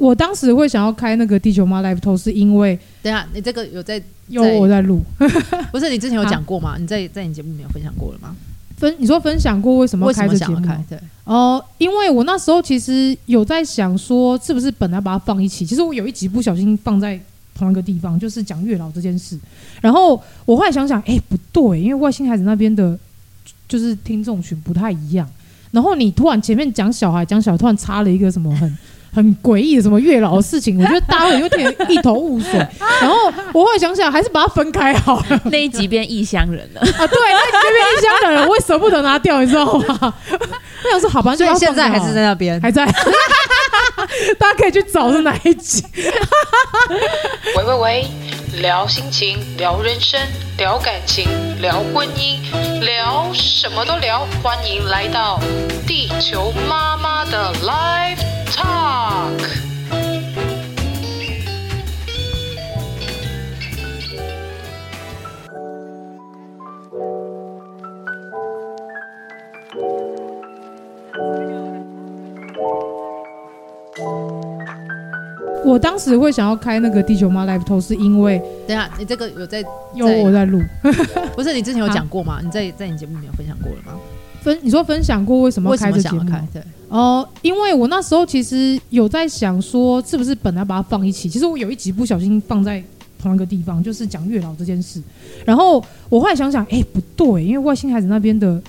[0.00, 5.02] 我当时会想要开那个地球妈 Live 是因为等下你这个有在有我在录，
[5.70, 6.76] 不是你之前有讲过吗？
[6.78, 8.34] 你在在你节目里面有分享过了吗？
[8.78, 10.66] 分你说分享过为什么要开这节目？
[10.88, 15.66] 对哦、呃，因为我那时候其实有在想说，是不是本来把它放一起？
[15.66, 17.20] 其实我有一集不小心放在
[17.54, 19.38] 同一个地方，就是讲月老这件事。
[19.82, 22.98] 然后我后来想想，哎、欸，不对，因为外星孩子那边的，
[23.68, 25.28] 就是听众群不太一样。
[25.72, 28.78] 然后你突然前面讲小孩，讲小孩，突然插了一个什么很。
[29.12, 32.52] 很诡异的什么月老的事情，我觉得大家有点一头雾水。
[33.00, 33.16] 然后
[33.52, 35.40] 我后来想想，还是把它分开好了。
[35.46, 37.06] 那一集变异乡人了 啊！
[37.06, 40.14] 对，那一集变异乡人了，我也舍不得拿掉，你知道吗？
[40.30, 42.86] 我想说，好吧，就现在还是在那边，还在。
[44.38, 45.84] 大家可以去找是哪一集。
[47.56, 48.06] 喂喂喂，
[48.54, 50.20] 聊心情，聊人生，
[50.58, 51.28] 聊感情，
[51.60, 52.40] 聊婚姻，
[52.80, 54.26] 聊什么都聊。
[54.42, 55.38] 欢迎来到
[55.86, 58.18] 地球妈妈的 Live。
[58.52, 59.69] Talk。
[75.64, 79.62] 我当时会想要开那个地球妈 Live 是因为等下你这个有在
[79.94, 80.60] 有我在录，
[81.36, 82.40] 不是你之前有 讲过吗？
[82.42, 83.98] 你在在你节目里面有分享过了吗？
[84.42, 86.24] 分你说分享过为什么要开这节目？
[86.52, 91.28] 对哦、呃，因为我那时候其实有在想说，是不是本来把它放一起？
[91.28, 92.82] 其实我有一集不小心放在
[93.22, 95.00] 同一个地方，就是讲月老这件事。
[95.44, 98.60] 然后我后来想想，哎、欸，不对，因为外星孩子那边的，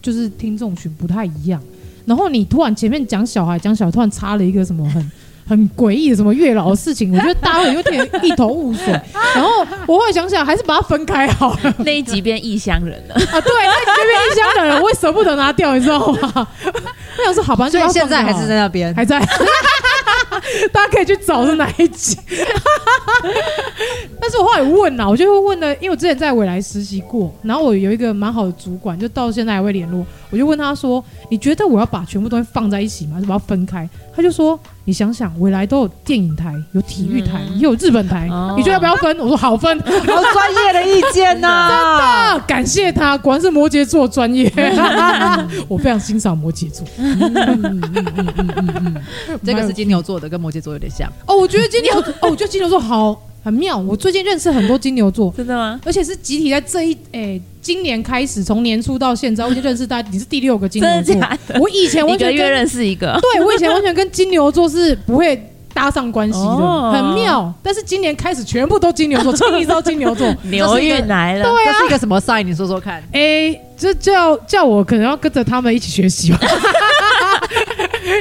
[0.00, 1.60] 就是听众群不太一样。
[2.06, 5.10] 然后你突然前面讲小孩，讲小孩，突然插了一个什么很。
[5.50, 8.86] 很诡异的什么月老的事情，我觉得大家有点一头雾水。
[9.34, 11.74] 然后我后来想想，还是把它分开好了。
[11.78, 13.40] 那一集变异乡人了 啊！
[13.40, 16.46] 对，那一集变异乡人了，我也舍不得拿掉，你知道吗？
[17.18, 19.20] 我想说，好吧，就现在还是在那边，还在。
[20.72, 22.16] 大家可以去找是哪一集。
[24.20, 30.06] 但是我后来问了，我就会问了，因为我之前在未来实习过，然后我有一个蛮好的主管，就到现在还会联络。
[30.30, 33.14] 我就问他说：“你觉得我要把全部东西放在一起吗？
[33.14, 42.32] 还是把它分开？”他就说：“你想想，未来都有电影台，有体育台，也有日本台，嗯、你觉得要不要分？”我说：“好分。”好专业的意见呐、啊！
[42.32, 44.52] 真的感谢他，果然是摩羯座专业。
[45.68, 46.84] 我非常欣赏摩羯座。
[46.98, 48.94] 嗯嗯嗯嗯嗯
[49.28, 51.08] 嗯，这个是金牛座的，跟摩羯座有点像。
[51.26, 53.22] 哦，我觉得金牛哦，我觉得金牛座好。
[53.42, 55.80] 很妙，我最近认识很多金牛座，真的吗？
[55.84, 61.14] 而且是集体在这一诶、欸，今年开始从年初到现在，我已经认识大家，你是第六个金牛座。
[61.58, 67.52] 我以前完全一个月认识一个，对，我以前完全跟金牛座是不会搭上关系的，哦、很妙。
[67.62, 71.44] 但是今年开始全部都金牛座，清一色金牛座， 牛运来了。
[71.44, 72.42] 对啊，这是一个什么 sign？
[72.42, 72.96] 你说说看。
[73.12, 76.38] 哎、欸，就叫叫我可能要跟着他们一起学习吧。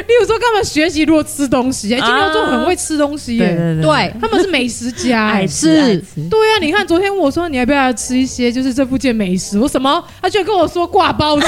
[0.07, 1.93] 例如说，干嘛学习如何吃东西？
[1.93, 6.27] 哎，金牛座很会吃东西耶，对，对他们是美食家， 爱吃，爱吃。
[6.29, 9.57] 对啊，你看昨天我说你要不要吃一些，就是这附近美食？
[9.59, 10.03] 我什么？
[10.21, 11.43] 他居然跟我说挂包，哇，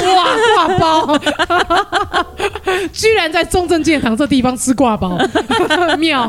[0.56, 1.18] 挂包，
[2.92, 5.18] 居然在中正纪念堂这地方吃挂包，
[5.98, 6.28] 妙，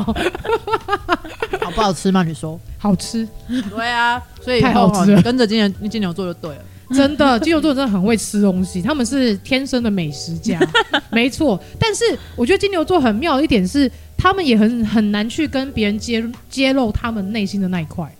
[1.60, 2.22] 好不好吃吗？
[2.22, 3.26] 你说好吃，
[3.74, 6.58] 对啊，所以太好吃了，跟着金牛金牛座就对了。
[6.94, 10.58] 真的，金牛座真的很会吃东西，他们是天生的美食家，
[11.10, 11.58] 没错。
[11.78, 12.04] 但是
[12.36, 18.14] 我觉得金牛座很妙的一点是，他们也很很难去跟别人揭揭露他们内心的那一块，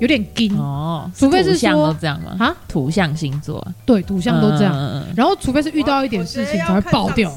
[0.00, 1.10] 有点惊哦。
[1.14, 2.36] 除非是说都这样吗？
[2.40, 4.74] 啊，土象星座，对，土象都这样。
[4.74, 7.32] 嗯、然后除非是遇到一点事情才会爆掉。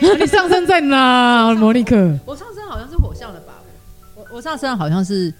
[0.00, 1.96] 你上升在哪， 莫妮克？
[2.24, 3.54] 我上升好像是火象的吧？
[4.16, 5.32] 我我上升好像是。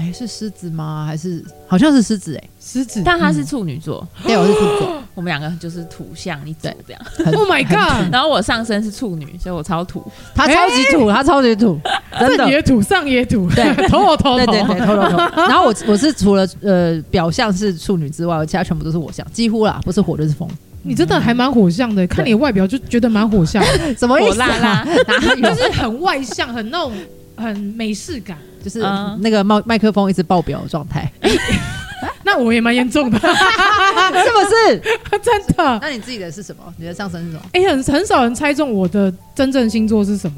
[0.00, 1.04] 哎，是狮子吗？
[1.06, 2.34] 还是好像是狮子？
[2.34, 4.06] 哎，狮子，但他是处女座。
[4.24, 5.02] 对，我是处女座。
[5.14, 7.02] 我们两个就是土象，你对这样。
[7.34, 8.10] Oh my god！
[8.10, 10.02] 然后我上身是处女，所以我超土。
[10.34, 11.78] 他超级土，他超级土，
[12.18, 15.18] 真的也土，上也土， 对，头我头，对对对，头头头。
[15.42, 20.48] 然后我我是除了呃表象是处女之外，其他全部都是我象，几乎啦，不是火就是风。
[20.82, 23.62] 你真的还蛮火象的，看你外表就觉得蛮火象。
[23.98, 24.86] 什么意思啊？
[25.42, 26.92] 就是很外向，很那种
[27.36, 28.38] 很美式感。
[28.62, 28.80] 就是
[29.20, 31.10] 那个麦麦克风一直爆表的状态。
[32.22, 35.18] 那我也蛮严重的， 是不是？
[35.22, 35.78] 真的？
[35.82, 36.62] 那你自己的是什么？
[36.76, 37.42] 你的上升是什么？
[37.52, 40.36] 哎，很很少人猜中我的真正星座是什么，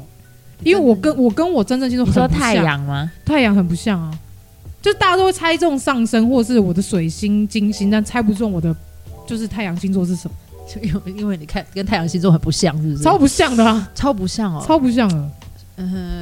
[0.63, 2.27] 因为我跟我跟我真正星座很不像。
[2.29, 3.11] 你说太阳吗？
[3.25, 4.11] 太阳很不像啊，
[4.81, 8.75] 就大家都会猜中上升或是我的水星、金星，但猜不中我的
[9.27, 10.35] 就是太阳星座是什么。
[10.81, 13.03] 因为因为你看跟太阳星座很不像，是不是？
[13.03, 15.29] 超不像的啊，超不像哦，超不像的。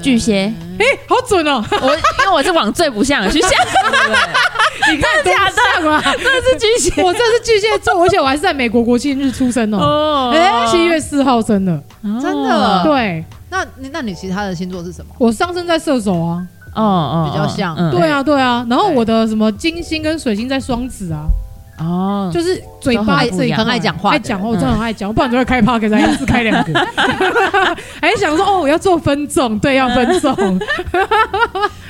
[0.01, 1.63] 巨蟹，哎，好准哦！
[1.81, 3.49] 我因为我是往最不像的去想，
[4.91, 5.49] 你看假
[5.79, 6.01] 的吗？
[6.01, 10.31] 真的是巨蟹， 我这是巨蟹座，而且我还是在美国国庆日出生哦。
[10.33, 11.83] 哎，七月四号生的，
[12.21, 12.81] 真的。
[12.83, 15.13] 对，那那你其他的星座是什么？
[15.17, 16.41] 我上升在射手啊，
[16.73, 17.75] 哦哦，比较像。
[17.91, 18.65] 对啊，对啊。
[18.69, 21.25] 然后我的什么金星跟水星在双子啊。
[21.81, 26.73] 哦，就是嘴巴自己很爱讲话，爱讲话，我真的很爱讲，不然就会开 Podcast，一次开两个，
[28.01, 30.35] 还想说哦，我要做分众，对，要分众。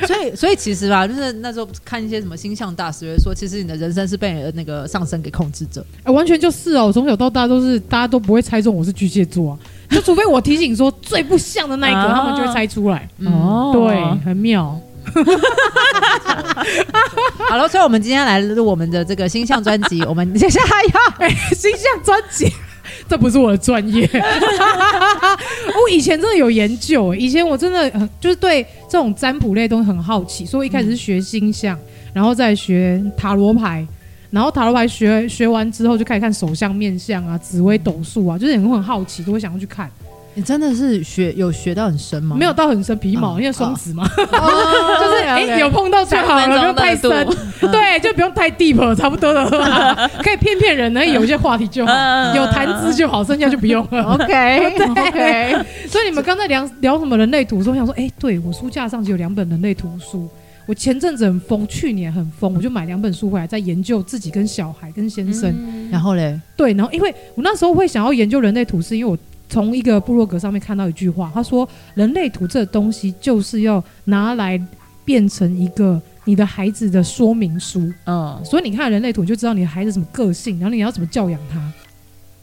[0.08, 5.86] 所以，所以其实吧，就是那时候看一些什么星象大师会说，其实你的人生是被那个上升给控制着。
[6.04, 9.58] 哎，完全就是哦，我从小到大都是大家都不会猜中我是巨蟹座啊，
[9.90, 13.08] 就除非我提醒说最不像的那一个，他们就会猜出来。
[13.26, 14.76] 哦，对，很妙。
[17.50, 20.02] 好了，所以我们今天来录我们的这个星象专辑。
[20.04, 22.52] 我们接下来要、星象专辑，
[23.08, 24.10] 这不是我的专业。
[24.14, 31.78] 我以前真的有研究，以前我真的很就是对这种占卜类东西很好奇，所以我一开始是学星象，
[32.14, 33.86] 然后再学塔罗牌，
[34.30, 39.90] 然后塔罗牌学学完之后就开始看手相、面相啊、紫微斗数啊，就是很很好奇，都会想要去看。
[40.34, 42.38] 你真的是学有学到很深吗？
[42.38, 47.28] 没有到很深，皮毛，因为双子嘛， 就是哎，有碰到就好了，不用太深，
[47.60, 49.46] 对，就不用太 deep，差不多的，
[50.24, 51.94] 可以骗骗人，呢有一些话题就好，
[52.34, 54.04] 有谈资就好，剩下就不用了。
[54.16, 55.66] OK，OK。
[55.88, 60.30] 所以你们刚才聊聊什么人类图我想说，哎，对我书架上就有两本人类图书，
[60.66, 65.54] 我前阵子很疯，去年很疯，我就买两本书回来，在研究自己跟小孩跟先生。
[65.92, 69.18] 然后嘞，对，然后因为我那时候会想要研究人类图，是因为我。
[69.52, 74.60] 从一个部落格上面看到一句话，他说：“人类图这东西就是要拿来
[75.04, 77.92] 变成一个你的孩子的说明书。
[78.06, 81.60] 嗯，所以你看人类图，你就知道你的孩子什么个性，然后你要怎么教养他，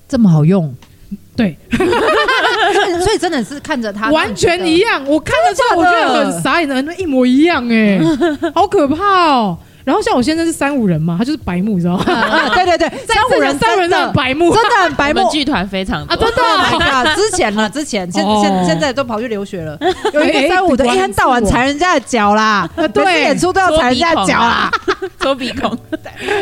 [0.06, 0.72] 这么好用。
[1.34, 5.02] 对， 所以真的是看着他 完全一样。
[5.06, 8.00] 我看了之后，我觉得很傻眼的，一模一样哎、欸，
[8.54, 9.58] 好可怕哦。”
[9.88, 12.04] 然后像我先生是三五人嘛，他就是白目，你知道吗？
[12.54, 15.26] 对对 对，三五人三五人的白目，真的很白目。
[15.30, 16.42] 剧团非常啊，真的
[16.92, 19.78] 啊， 之前了，之前现现现在都跑去留学了。
[20.12, 24.70] 有一个三五的，一天到晚踩人家的脚啦，对，演出都要踩人家的脚啦，
[25.20, 25.74] 抽鼻孔，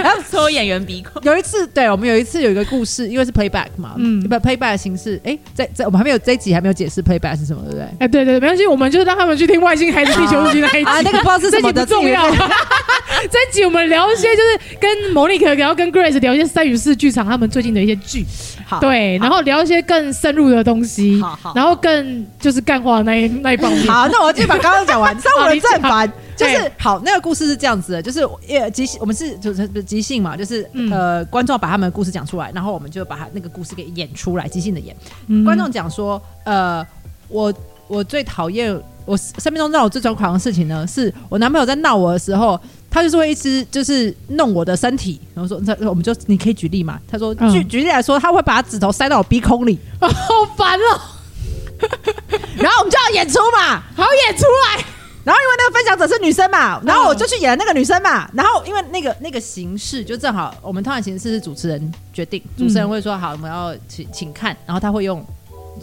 [0.02, 1.22] 然后抽演员鼻孔。
[1.22, 5.20] 有一次，对，我们有一次有一个故事，因为是 playback 嘛，嗯，不 playback 的形式。
[5.22, 7.86] 哎，在在我们还没有这一集还没有解释 playback 是什么，对不对？
[8.00, 12.26] 哎，对对，没关系，我们就让他们去听外星孩子地球日记那一集啊，那个不知道是什么的重要。
[13.36, 14.06] 这一集我们聊。
[14.06, 18.24] 一些就是跟莫妮卡，然后跟 Grace 聊一些三与四剧场他们最近的一些剧，
[18.64, 23.86] 好，对，然后聊一些更深入的东西，好，好，然后更就是干话那一 那一方面。
[23.86, 25.12] 好，那我就把刚刚讲完。
[25.20, 34.96] 上我的正反就是好，那个故事是这样子的，就是呃即兴，我们是就是即兴嘛，就是呃观众把他们的故事讲出来，然后我们就把他那个故事给演出来，即兴的演。
[35.44, 36.86] 观众讲说，呃，
[37.28, 37.52] 我
[37.86, 38.74] 我最讨厌
[39.04, 42.58] 我生命中让我最抓狂的事情呢，是我男朋友在闹我的时候。
[42.96, 46.98] 他就是会一直就是弄我的身体，然后说，那我们就你可以举例嘛？
[47.06, 50.08] 他说举举例来说，他会把指头塞到我鼻孔里，好
[50.56, 51.00] 烦哦。
[52.56, 54.82] 然后我们就要演出嘛，好演出来。
[55.24, 58.26] 然后因为那个分享者是女生嘛，然后我就去演那个女生嘛。
[58.32, 65.22] 然后因为那个那个形式就正好，我们通常形式是主持人决定，主持人会说好，我们要请请看，然后他会用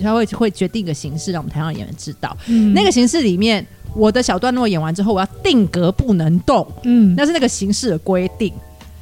[0.02, 2.36] 他会会决定一个形式，让我们台上演员知道
[2.74, 3.64] 那个形式里面。
[3.96, 8.54] 我的小段落演完之后，我要定格不能动，嗯，那是那个形式的规定，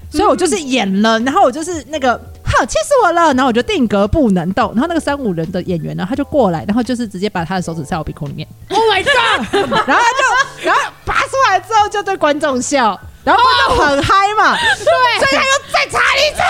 [0.10, 9.54] 所以我就是演了，然后我就是那个，好，气死我了，然后我就定格不能动，然后那个三五人的演员呢，他就过来，然后就是直接把他的手指塞我鼻孔里面， Oh my god，
[9.88, 16.42] 然后他就，然后拔出来之后就对观众笑，然后观众很嗨嘛，对，所以他又再插一次，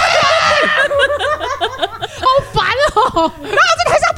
[2.21, 4.11] 好烦哦，然后在台上。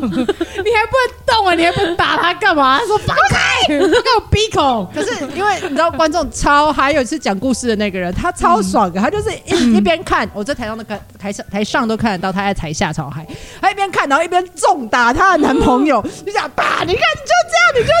[0.08, 1.54] 你还不能动啊！
[1.54, 2.78] 你还不打他干嘛？
[2.78, 3.38] 他说放开，
[3.68, 4.88] 放开我鼻孔。
[4.94, 13.26] 可是因为你知道观众超，还有一次讲故事的那个人，他超爽的，他就是一一边看，我在台上都看，台上台上都看得到他在台下超嗨，
[13.60, 17.92] 他一边看，然后一边重打他的男朋友，你想爸，你看你就这样，你就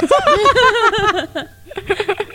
[1.32, 1.46] 这样。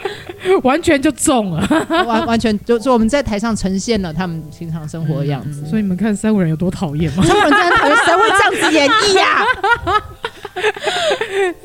[0.63, 1.67] 完全就中了，
[2.07, 7.23] 完完全就就我们在台上呈现了他们平常生活的样子，所以你们看三五人有多讨厌吗？
[7.23, 9.45] 三五人真的讨厌，谁会这样子演绎呀？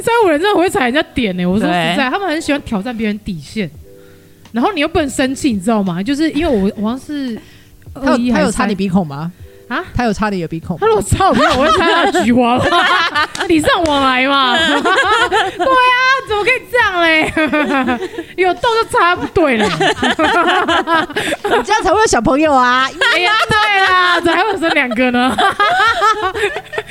[0.00, 1.46] 三五人真的 会踩人家点呢、欸。
[1.46, 3.70] 我说实在，他们很喜欢挑战别人底线，
[4.52, 6.02] 然后你又不能生气，你知道吗？
[6.02, 7.38] 就是因为我我好像是
[7.94, 9.32] 他有他有擦你鼻孔吗？
[9.70, 10.76] 啊，他有擦你的鼻孔？
[10.78, 12.64] 他说我操，我会擦他的菊花吗？
[13.46, 14.56] 礼尚往来嘛。
[14.58, 17.32] 对啊，怎么可以这样嘞？
[18.36, 19.68] 有痘就擦不对了，
[21.64, 22.90] 这样才会有小朋友啊！
[23.14, 25.36] 哎呀，对啊，怎么还会生两个呢？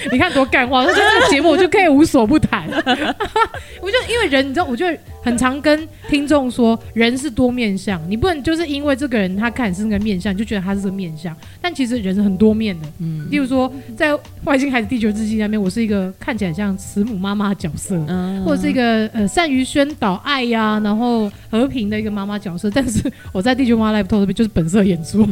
[0.10, 2.64] 你看多干话，那这个节目我就可以无所不谈。
[3.82, 4.86] 我就因为人，你知道，我就
[5.22, 12.88] 很常跟听众说，人是多面相，你不能就是因为这个人他看你是那个面相，就觉得他是这个面相，但其实人是很多面的。
[13.00, 14.12] 嗯，例如说，在
[14.46, 22.70] 《外星孩子地球日记》那边，我是一个看起来像慈母妈妈的角色，嗯，或者是一个呃善于宣导爱呀、啊，然后和平的一个妈妈角色。
[22.72, 25.28] 但是我在《地球妈 Live Talk》这边就是本色演出，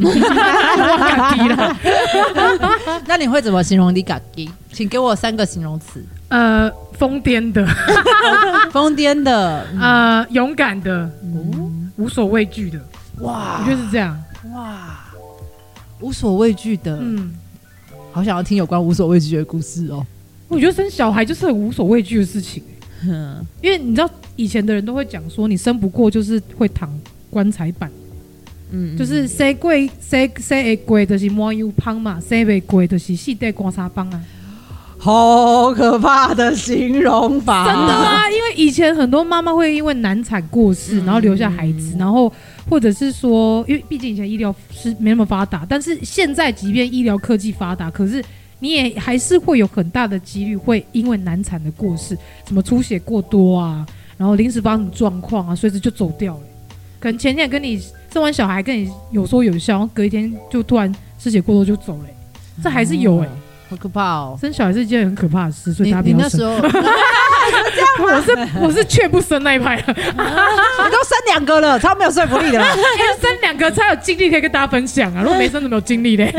[3.06, 4.48] 那你会怎么形容你嘎吉？
[4.72, 6.04] 请给我三个形容词。
[6.28, 7.66] 呃，疯癫的，
[8.70, 12.78] 疯癫的，呃，勇敢的，嗯、无所畏惧的。
[13.20, 14.22] 哇，我觉得是这样。
[14.52, 15.04] 哇。
[16.00, 17.34] 无所畏惧的，嗯，
[18.12, 20.06] 好想要听有关无所畏惧的故事哦。
[20.46, 22.62] 我觉得生小孩就是很无所畏惧的事情，
[23.02, 26.88] 嗯，因为你知道以前的人都会讲说，你生不过就是会躺
[27.30, 27.90] 棺材板，
[28.70, 34.22] 嗯，就是生贵生生会贵就是摸油胖嘛，生未贵就是四代刮痧棒啊。
[35.00, 38.28] 好可怕的形容法，真的啊！
[38.30, 42.30] 因为以前很多妈妈会因为难产过世，然后留下孩子，然后
[42.68, 48.22] 或者是说，因为毕竟以前医疗是没那么发达，但是现在即便医疗科技发达，可是
[48.58, 53.86] 你也还是会有很大的几率会因为难产的过世，什么出血过多啊，
[54.16, 56.40] 然后临时发生状况啊，随时就走掉了。
[56.98, 57.80] 可能前天跟你
[58.12, 62.04] 生完小孩，跟你有说有笑，然后隔一天就突然失血过多就走了，
[62.64, 63.28] 这还是有哎。
[63.68, 64.38] 好可怕哦！
[64.40, 66.40] 生小孩是一件很可怕的事，所以大家不要生。
[66.40, 66.78] 你那时候，
[68.02, 69.92] 我是我是却不生那一派的。
[69.92, 70.02] 你
[70.90, 72.58] 都生两个了，超没有说服力的。
[73.20, 75.22] 生两个才有精力可以跟大家分享啊！
[75.22, 76.32] 如果没生，怎么有精力嘞？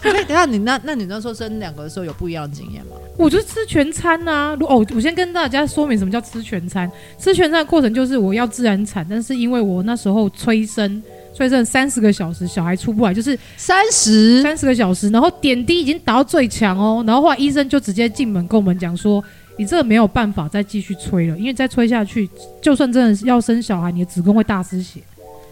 [0.00, 2.96] 所以等下你那那你那时候生两个的时候有不一样的经验吗？
[3.18, 4.56] 我就吃全餐啊！
[4.60, 6.90] 哦，我先跟大家说明什么叫吃全餐。
[7.18, 11.02] 吃全餐的过程就是我要自然产，但是因为我那时候催生。
[11.38, 19.22] 所以这三十个小时，小孩出不来，就是三十三十个小时，然后点滴已经达到最强哦，然后后来医生就直接进门跟我们讲说，
[19.56, 22.28] 你这个没有办法再继续催了，因为再催下去，
[22.60, 25.00] 就算真的是要生小孩，你的子宫会大失血，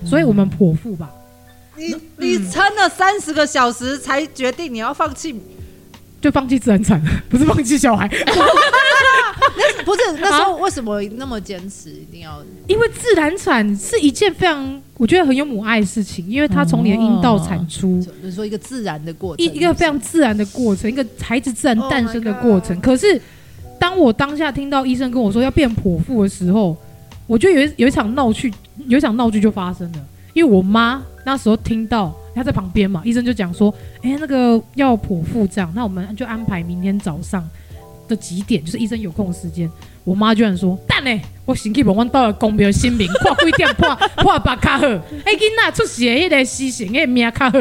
[0.05, 1.09] 所以我们剖腹吧。
[1.77, 5.41] 你你撑了三十个小时才决定你要放弃，
[6.21, 7.01] 就放弃自然产，
[7.31, 8.11] 不是放弃小孩。
[9.57, 12.43] 那不是那时候为什么那么坚持一定要？
[12.67, 22.81] 因为自然产是一件非常我觉得很有母爱的事情，因为它从你的阴道产出，就是说一个自然的过程，一一个非常自然的过程，一个孩子自然诞生的过程。
[22.81, 23.21] 可是
[23.79, 26.77] 当我当下听到医生跟我说要变剖腹的时候，
[27.27, 28.53] 我就有一有一场闹剧，
[28.87, 29.99] 有一场闹剧就发生了。
[30.33, 37.47] 因为我妈那时候听到她在旁边嘛，医生就讲说：“哎，那个要剖腹这样，那我们就安排明天早上。”
[38.09, 39.71] 的几点就是医生有空的时间，
[40.05, 47.59] 我妈居然说：“蛋呢，我先去问问到了公庙新民，挂几点破破把卡好，哎，囡仔出血，那个死刑，那个命卡好，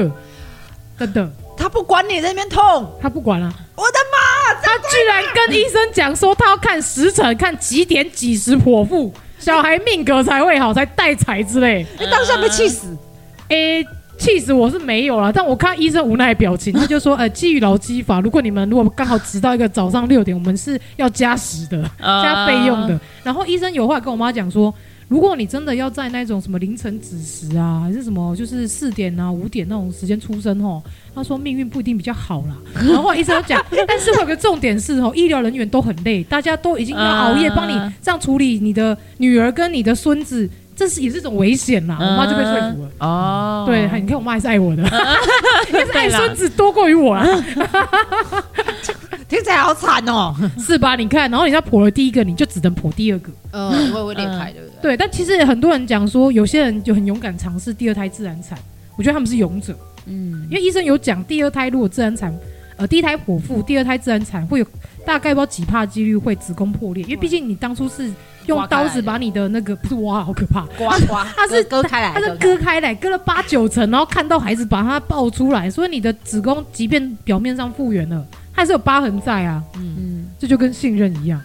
[1.00, 3.52] 真的。”他不管你在那边痛，他不管了。
[3.76, 4.62] 我的妈！
[4.62, 11.86] 他居然跟医生讲说，他要看时辰，看几点几时剖腹，小孩命格才会好，才带财之类。
[11.98, 12.88] 你当下被气死？
[13.48, 13.88] 哎、欸。
[14.18, 24.74] 气死我是没有了，但我看医生无奈的表情，他就说：“呃，基于劳基法，如果你们如果刚好值到一个早上六点，我们是要加时的，加费用的。”然后医生有话跟我妈讲说
[25.10, 30.82] ：“如果你真的要在那种什么凌晨子时啊，还是什么就是四点啊五点那种时间出生哦，
[31.14, 32.56] 他说命运不一定比较好啦。
[32.88, 42.90] ”然后医生讲：“但是我有个重点是哦，医疗人员都很累，大家都已经要熬夜帮你这样处理你的女儿跟你的孙子。”这是也是一种危险啦，我妈就被说服了。
[43.00, 44.84] 哦，对，你看我妈还是爱我的，
[45.72, 47.26] 但是爱孙子多过于我啊。
[49.28, 50.96] 听起来好惨哦，是吧？
[50.96, 53.32] 你看，然后你要剖了第一个，你就只能剖第二个。
[53.52, 54.82] 嗯，会不会裂开，对不对？
[54.82, 58.58] 对，但其实很多人讲说，有些人就很勇敢尝试第二胎自然产，
[58.98, 59.76] 我觉得他们是勇者。
[60.06, 62.38] 嗯，因为医生有讲，第二胎如果自然产，
[62.78, 64.66] 呃，第一胎剖腹，第二胎自然产会有
[65.06, 68.12] 大概不知道几帕几率会子宫破裂，因为毕竟你当初是。
[68.48, 70.66] 用刀子把你的那个不是挖，好可怕！
[70.78, 79.62] 刮刮，它是割开来，它是割开来，割了八九层，然后看到孩子把它抱出来，所以你的子宫即便表面上复原了，它还是有疤痕在啊。
[79.78, 81.42] 嗯嗯，这就跟信任一样，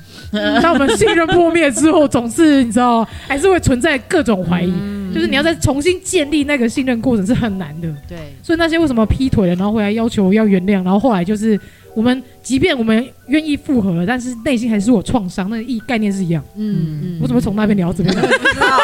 [0.62, 4.72] 当我们信任破灭之后，总是你知道，还是会存在各种怀疑，
[5.14, 7.88] 就是你要再重新建立那个信任过程是很难的。
[8.08, 11.58] 对，所以那些为什么劈腿了，然后回来要求要原谅，然后后来就是
[11.94, 16.42] 我们即便我们愿意复合了，但是内心还是有创伤，那个意概念是一样。
[16.56, 18.14] 嗯嗯，我怎么从那边聊这边？
[18.14, 18.78] 不知道。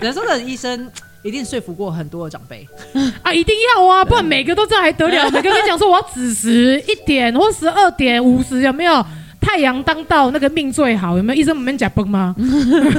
[0.00, 0.90] 人生的医生
[1.22, 2.66] 一定说服过很多的长辈
[3.22, 5.24] 啊，一定要啊，不然每个都这样还得了？
[5.30, 9.04] 每个跟你讲说我要子时一点或十二点五十，有没有？
[9.46, 11.40] 太阳当道，那个命最好，有没有？
[11.40, 12.34] 医生没讲崩吗？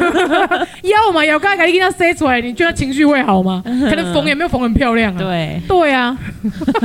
[0.81, 3.61] 要嘛，要刚才给你塞出来，你觉得情绪会好吗？
[3.67, 5.19] 可能缝也没有缝很漂亮啊。
[5.19, 6.17] 对对啊，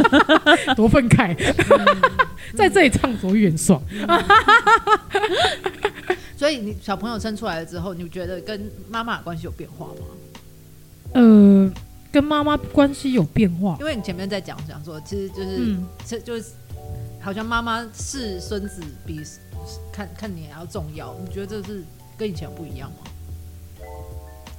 [0.74, 1.32] 多愤慨，
[2.56, 3.80] 在这里畅所欲言爽。
[6.36, 9.92] 所以你小朋友生出来了之后，你觉得跟妈妈关系有变化吗？
[11.14, 11.70] 呃，
[12.10, 15.86] 跟妈妈关系有变化，因为你前面在讲讲说，其实就是，嗯、
[16.24, 16.46] 就是
[17.20, 19.20] 好像妈妈是孙子比。
[19.92, 21.84] 看看你还要重要，你觉得这是
[22.16, 23.10] 跟以前不一样吗？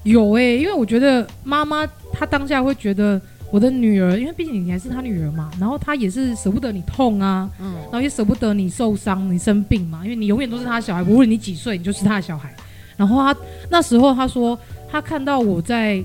[0.03, 12.53] 有哎、欸，因为我觉得妈妈她当下会觉得我的女儿，因为毕竟你还是她女儿嘛，然后她也是舍不得你痛啊，嗯，然后也舍不得你受伤、你生病嘛，因为你永远都是她的小孩，无论你几岁，你就是她的小孩。
[12.97, 14.59] 然后她那时候她说，
[14.91, 16.03] 她看到我在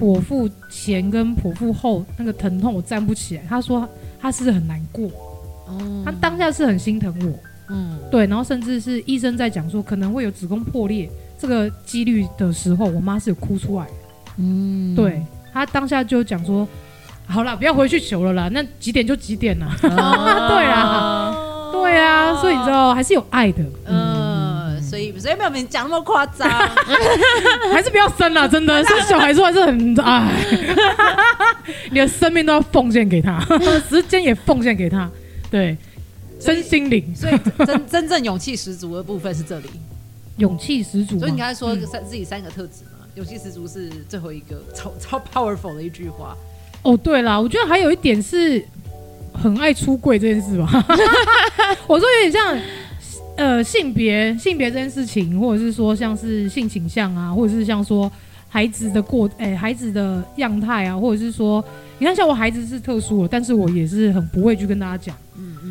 [0.00, 3.86] 剖腹前跟剖腹后那个疼痛，我站不起来，她说
[4.18, 5.10] 她是很难过，
[5.66, 7.38] 哦，她当下是很心疼我。
[7.68, 13.86] 嗯，对，然后甚至是医生在讲说可能会有子宫破裂这个几率的时候，我妈是有哭出来。
[14.38, 15.20] 嗯，对，
[15.52, 16.66] 她当下就讲说，
[17.26, 19.66] 好了，不要回去求了啦，那几点就几点了。
[19.82, 21.34] 哦、 对啊，
[21.72, 23.64] 对啊，所以你知道还是有爱的。
[23.86, 26.48] 嗯，所以所以没有你讲那么夸张，
[27.72, 30.30] 还是不要生了，真的 生小孩出来是很哎，
[31.90, 33.40] 你的生命都要奉献给他，
[33.88, 35.10] 时间也奉献给他，
[35.50, 35.76] 对。
[36.38, 39.68] 真心灵，所以真真正勇气十足的部分是这里，
[40.38, 41.18] 勇气十足。
[41.18, 46.36] 所以你刚才说三自己三个特质嘛，勇气十足是最后一个 超超 powerful 的一句话。
[46.82, 48.64] 哦，对啦，我觉得还有一点是
[49.32, 50.68] 很爱出柜这件事吧。
[51.88, 52.58] 我说有点像
[53.36, 58.10] 呃性别性别这件事情，或者是说像是性倾向啊，或者是像说
[58.48, 61.64] 孩子的过哎、欸、孩子的样态啊，或者是说
[61.98, 65.16] 你看像我孩子是特殊的，但是我也是很不会去跟大家讲。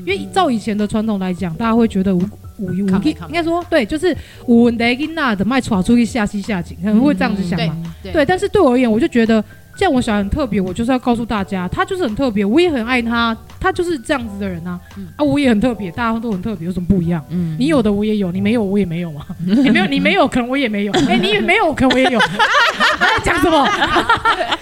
[0.06, 2.20] 因为照以前的传统来讲，大家会觉得五
[2.58, 7.96] 五五应该说对，就是五文的囡娜的卖出出去下西下井，可能会这样子想嘛。
[8.04, 9.44] 对，但是对我而言，我就觉得，
[9.76, 14.80] 既然我小孩很特别，我就是要告诉大家，他就是很特别，我也很爱他，他就是这样子的人啊。
[15.18, 17.24] 啊，我也很特别，大家都很特别，有什么不一样？
[17.30, 19.26] 嗯，你有的我也有，你没有我也没有嘛。
[19.46, 20.94] 你没有你没有，可能我也没有。
[20.94, 22.20] 哎，你也没有，可能我也有。
[22.20, 23.68] 在讲什么？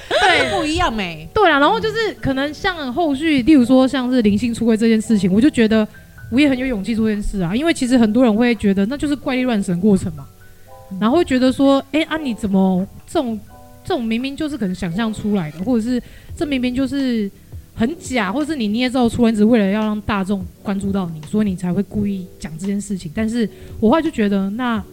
[0.09, 1.29] 对，不一样没？
[1.33, 5.87] 对啊，然后就是可能像后续，例如说像是灵性出柜这件事情，我就觉得
[6.31, 7.55] 我也很有勇气做这件事啊。
[7.55, 10.25] 因为其实很多人会觉得那就是怪力乱神过程嘛，
[10.99, 13.39] 然后会觉得说，哎、欸、啊你怎么这种
[13.83, 16.01] 这种明明就是可能想象出来的，或者是
[16.35, 17.29] 这明明就是
[17.75, 23.11] 很假，或者是你捏造出来，只是为了要让大众关注到你，所以你才会故意讲这件事情。
[23.13, 24.83] 但是我后来就觉得那。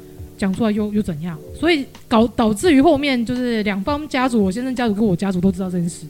[0.40, 1.38] 讲出来又又怎样？
[1.54, 6.06] 所以搞导致于后面就是两方家族，我先生家族跟我家族都知道这件事，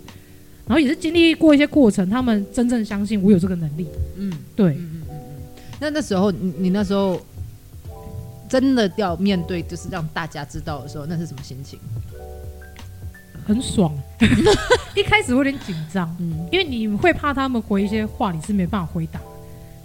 [0.68, 3.88] 然后也是经历过一些过程，他们真正相信我有这个能力。
[4.18, 5.42] 嗯，对，嗯嗯嗯嗯。
[5.80, 7.20] 那那时候你你那时候
[8.48, 11.80] 真的要面对，就是让大家知道的时候，那是什么心情？
[13.50, 13.92] 很爽，
[14.94, 19.20] 一开始会有点紧张，嗯，因为你会怕他们回一些话，你是没办法回答。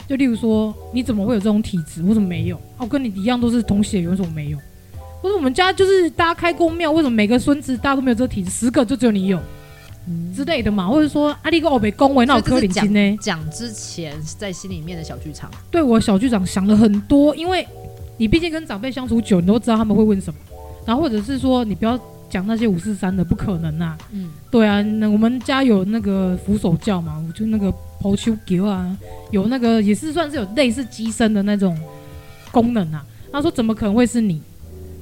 [0.08, 2.04] 就例如说，你怎么会有这种体质？
[2.04, 2.62] 我怎么没有？
[2.78, 4.58] 我跟你一样都是同血缘，为什么没有？
[5.20, 8.52] 或者我们家就是大家开宫庙，为什么每个孙子大家都没有这个体质？
[8.52, 9.40] 十个就只有你有，
[10.08, 10.88] 嗯、之类的嘛？
[10.88, 13.18] 或者说阿里哥我被恭维，那我可领金呢？
[13.20, 17.68] 讲之前在心里面的小剧场，对我小剧场想了很多，因为
[18.18, 20.40] 你毕竟跟长辈相处久，你都知道他们会问什么。
[20.86, 22.00] 然后或者是说，你不要
[22.30, 23.98] 讲那些五四三的，不可能啊。
[24.12, 27.74] 嗯，对啊，那我们家有那个扶手轿嘛，我就那个。
[28.02, 28.96] 头球球啊，
[29.32, 31.76] 有那个也是算是有类似机身的那种
[32.52, 33.04] 功能啊。
[33.32, 34.40] 他说怎么可能会是你？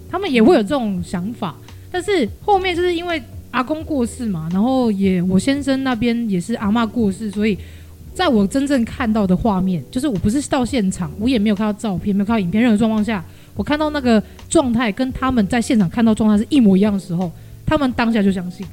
[0.09, 1.53] 他们也会有这种想法，
[1.91, 7.57] 但是后面就是因为阿公过世嘛，然后也我先生那边也是阿妈过世，所以
[8.13, 13.21] 在我真正看到的画面，就是我不是到现场，我也没有看到照片，没有看到影片，任何状况下，
[13.55, 17.31] 我看到那个状态跟他们在现场看到状态是一模一样的时候，
[17.65, 18.65] 他们当下就相信，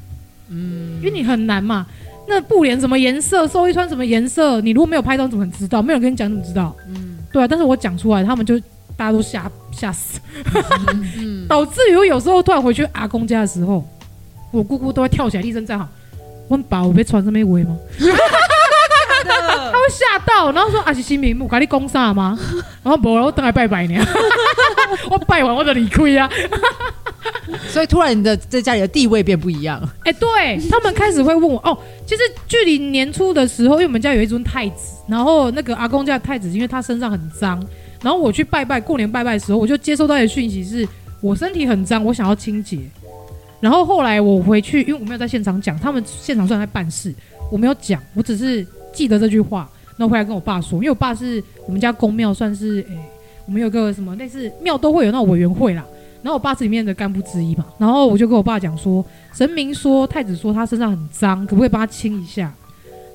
[0.49, 1.87] 嗯，因为你很难嘛。
[2.29, 4.61] 那布帘什么颜色，寿衣穿什么颜色？
[4.61, 5.83] 你如果没有拍到，怎么知道？
[5.83, 6.77] 没有人跟你讲，怎么知道？
[6.89, 7.49] 嗯，对啊。
[7.49, 8.59] 但是我讲出来，他们就
[8.97, 10.21] 大家都吓吓死，
[11.19, 13.85] 嗯、导致于我有时候突然回去阿公家的时候，
[14.53, 15.89] 我姑姑都会跳起来，立正站好。
[16.49, 17.77] 问爸，我被穿这么一位吗？
[17.99, 22.39] 他 会吓到，然后说：“阿是新名目，赶紧攻杀吗？”
[22.83, 24.05] 然后不，我等来拜拜呢。
[25.11, 26.29] 我拜完我就理亏啊。
[27.69, 29.81] 所以突然你的在家里的地位变不一样。
[30.05, 31.77] 哎、欸，对他们开始会问我哦，
[32.07, 37.63] 其实距离年初的时候，因为我们家有一尊太子，然后那个阿公家的太子，因为他身上很脏，
[38.03, 40.87] 然后我去拜拜，过年拜拜的时候，我就接收到一个讯息是，
[41.21, 42.79] 我身体很脏，我想要清洁。
[43.61, 47.15] 然后后来我回去，因为我没有在现场讲，他们现场算在办事，
[47.51, 52.95] 我没有讲，我只是记得这句话，然后回来跟我爸说，因为我爸是我们家公庙算是哎。
[53.51, 55.85] 我们有个什么类似庙都会有那种委员会啦，
[56.23, 62.55] 然后我爸是里面的干部之一嘛，然后我就跟我爸讲说，神明说太子说他身上很脏，可不可以帮他清一下？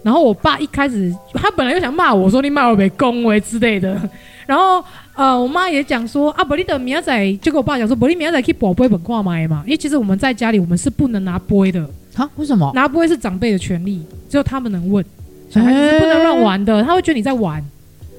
[0.03, 3.97] 然后我爸一开始他本来又想骂我说你骂我没恭维之类的，
[4.45, 4.83] 然后
[5.15, 12.69] 呃我妈也讲说啊，伯利的明仔就跟我爸讲说，伯利明仔可以宝贝本挂买嘛，因为其实我们在家里我们是不能拿杯的啊，为什么？
[12.75, 15.03] 拿杯是长辈的权利，只有他们能问，
[15.49, 17.63] 小孩子是不能乱玩的，他会觉得你在玩。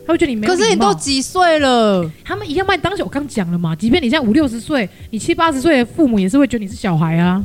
[0.07, 2.09] 他会觉得你没，可是你都几岁了？
[2.25, 2.81] 他们一样把你。
[2.81, 7.43] 当小我刚讲了嘛，即便你现在五六十岁，你七八十岁的父母也是会觉得你是小孩啊。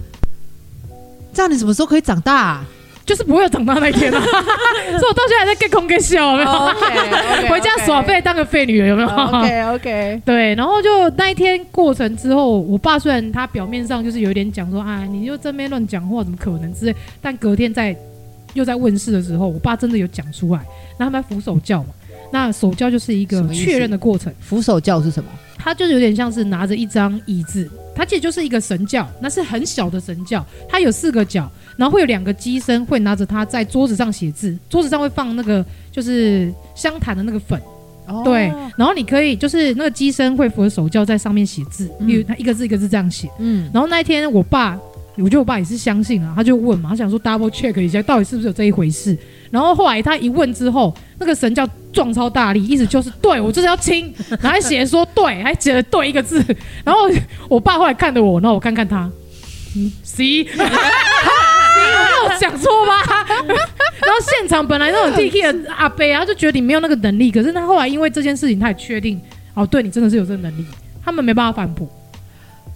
[1.33, 2.65] 这样你什么时候可以长大啊？
[3.03, 4.19] 就是不会有长大那一天啊。
[4.21, 6.49] 所以我到现在还在跟空跟笑，有没有？
[6.51, 7.49] Okay, okay, okay.
[7.49, 10.21] 回家耍废当个废女人，有没有？OK OK。
[10.25, 17.95] 对，然后就那一天过程之后，我爸虽然他表面上就是有点讲说啊，你就这边乱讲话，怎么可能之类，但隔天在
[18.53, 20.59] 又在问世的时候，我爸真的有讲出来，
[20.99, 21.89] 然后他们扶手叫嘛。
[22.31, 24.33] 那手教就是一个确认的过程。
[24.39, 25.29] 扶手教是什么？
[25.57, 37.61] 它就是有点像是拿着一张椅子，它其实就是一个神教，那是很小的神教，它有四个脚，然后会有两个机身会拿着它在桌子上写字，桌子上会放那个就是香檀的那个粉，
[38.07, 44.79] 哦、对，然后你可以就是那个机身会扶着手教在上面写字，因为它一个字一个字这样写，嗯，然后那一天我爸。
[45.17, 49.15] 我觉得我爸也是相信啊，他就问嘛，他想说 double check 一下，到底是不是有这一回事。
[49.51, 56.43] 然后后来他一问之后，那个神轿撞超大力，意思就是对我就是要亲， 然后还写说对，还写了对一个字。
[56.83, 57.09] 然后
[57.49, 59.09] 我爸后来看着我，然后我看看他，
[59.75, 63.03] 嗯，C，我 没有讲错吧？
[63.45, 69.19] 然后现场本来那种 T K 的阿伯啊，就觉得你没有那个能力，可是他后来因为这件事情，他也确定
[69.53, 70.65] 哦，对你真的是有这个能力，
[71.03, 71.87] 他们没办法反驳。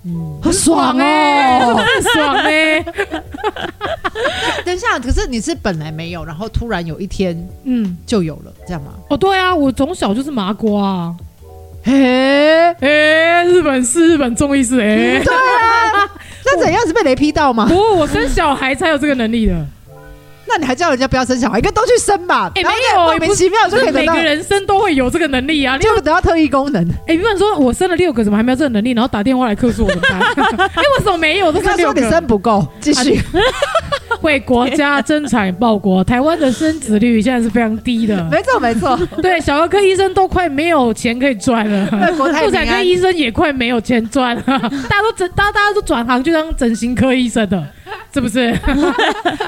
[0.07, 2.85] 嗯，很爽哎、欸，很爽哎、欸！
[4.63, 8.91] 等一下，可是你是本来没有，然后突然有一天，嗯，就有了，这样吗？
[9.09, 11.15] 哦，对啊，我从小就是麻瓜、啊，
[11.83, 16.09] 嘿，嘿，日本是日本综艺是哎，对啊，
[16.45, 16.85] 那怎样？
[16.85, 17.65] 是被雷劈到吗？
[17.67, 19.65] 不，我生小孩才有这个能力的。
[20.47, 22.51] 那你还叫人家不要生小孩，应该都去生吧？
[22.55, 23.91] 哎、欸，没有，莫名其妙就可以。
[23.91, 26.83] 每个人生都会有这个能力啊，你就得到特异功能。
[27.07, 28.91] 哎、欸，比方说，我生了六个，怎么还没有这个能力？
[28.91, 30.19] 然后打电话来克诉我怎么办？
[30.59, 31.51] 哎、欸，为什么没有？
[31.51, 33.23] 都是六个，你生不够，继续、啊、
[34.21, 36.03] 为国家增产报国。
[36.03, 38.97] 台湾的生子率现在是非常低的，没错没错。
[39.21, 44.43] 对，小儿科医生都快没有钱可以赚了，妇产科医生也快没有钱赚了，
[44.89, 47.65] 大家都整，大家大家都转行去当整形科医生的。
[48.13, 48.51] 是不是？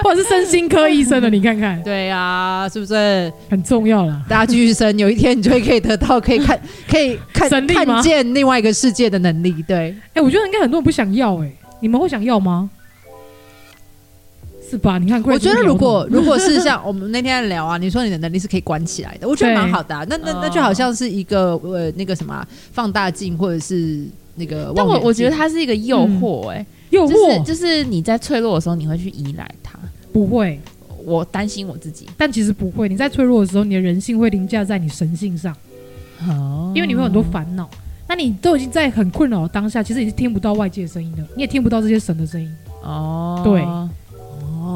[0.04, 1.30] 或者是身心科医生的？
[1.30, 1.82] 你看看。
[1.84, 4.22] 对呀、啊，是不是很重要了？
[4.28, 9.56] 大家继续生，有一天你就会可以得到可以看、可以看看见另外一个世界的能力。
[9.65, 12.70] 对，哎、欸，我觉得应该很多人不想要、欸，哎，你们会想要吗？
[14.70, 14.98] 是吧？
[14.98, 20.06] 你看，我觉得如果如果是像我们那天聊啊，你说你的能力是可以关起来的，我觉得蛮好的、啊。
[20.10, 24.74] 那那那就好像是一个呃那个什么放大镜，或者是那个……
[24.76, 26.66] 但我我觉得它是一个诱惑、欸，哎、嗯。
[26.90, 29.78] 诱惑、就是、就是你在脆弱的时候，你会去依赖它。
[30.14, 30.60] 不会，
[31.04, 32.88] 我担心我自己，但其实不会。
[32.88, 35.54] 你在脆弱的时候，你的人性会凌驾在你神性上。
[36.28, 37.70] 哦，因为你会有很多烦恼。
[38.08, 42.50] 那你都已经在很困扰的当下，其实你是听不到外界的声音的，你也听不到这些神的声音。
[42.82, 43.62] 哦，对，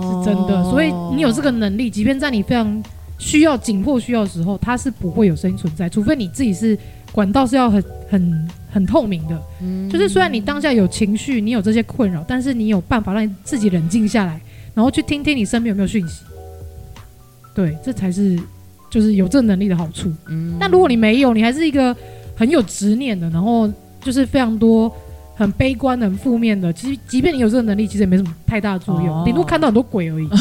[0.02, 0.64] 哦，是真的。
[0.72, 2.84] 所以你有这个能力，即便在你非常
[3.18, 6.78] 需要、紧迫需要的时候，它是不会有声音存在，除非你自己是
[7.12, 8.50] 管道是要很很。
[8.74, 14.40] 很透明的，嗯，就是虽然你当下有情绪，你有这些困扰，但是你有办法让你自己冷静下来，
[14.74, 16.24] 然后去听听你身边有没有讯息。
[17.54, 18.40] 对，这才是
[18.90, 20.10] 就是有这能力的好处。
[20.28, 21.94] 嗯，但如果你没有，你还是一个
[22.34, 24.90] 很有执念的，然后就是非常多
[25.42, 26.72] 很悲观、很负面的。
[26.72, 30.28] 其实，即便你有这个能力，其实也没什么太大的作用，顶多看到很多鬼而已。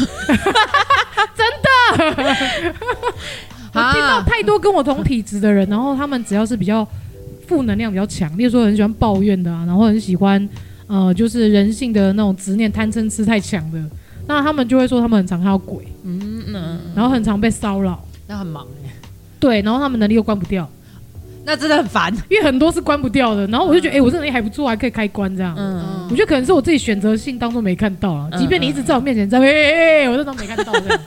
[1.35, 1.45] 真
[1.97, 2.73] 的，
[3.73, 6.87] 我听到太多跟我同体质的人，然后他们只要是比较。
[7.47, 10.47] 负能量比较强，例如说很喜欢抱怨的啊，然后很喜欢，
[10.87, 13.83] 呃，就是人性的那种执念、贪嗔痴太强的，
[14.25, 18.93] 那他们就会说他们很常看到鬼，嗯嗯，然后很常被骚扰，那很忙哎，
[19.37, 20.69] 对，然后他们能力又关不掉，
[21.43, 28.29] 那真的很烦，因为很多是关不掉的，然后我就觉得，哎、我这能力还不错，还可以开关这样，嗯，我觉得可能是我自己选择性当中没看到啊。
[28.37, 30.99] 即便你一直在我面前在，哎哎哎，我这都没看到的。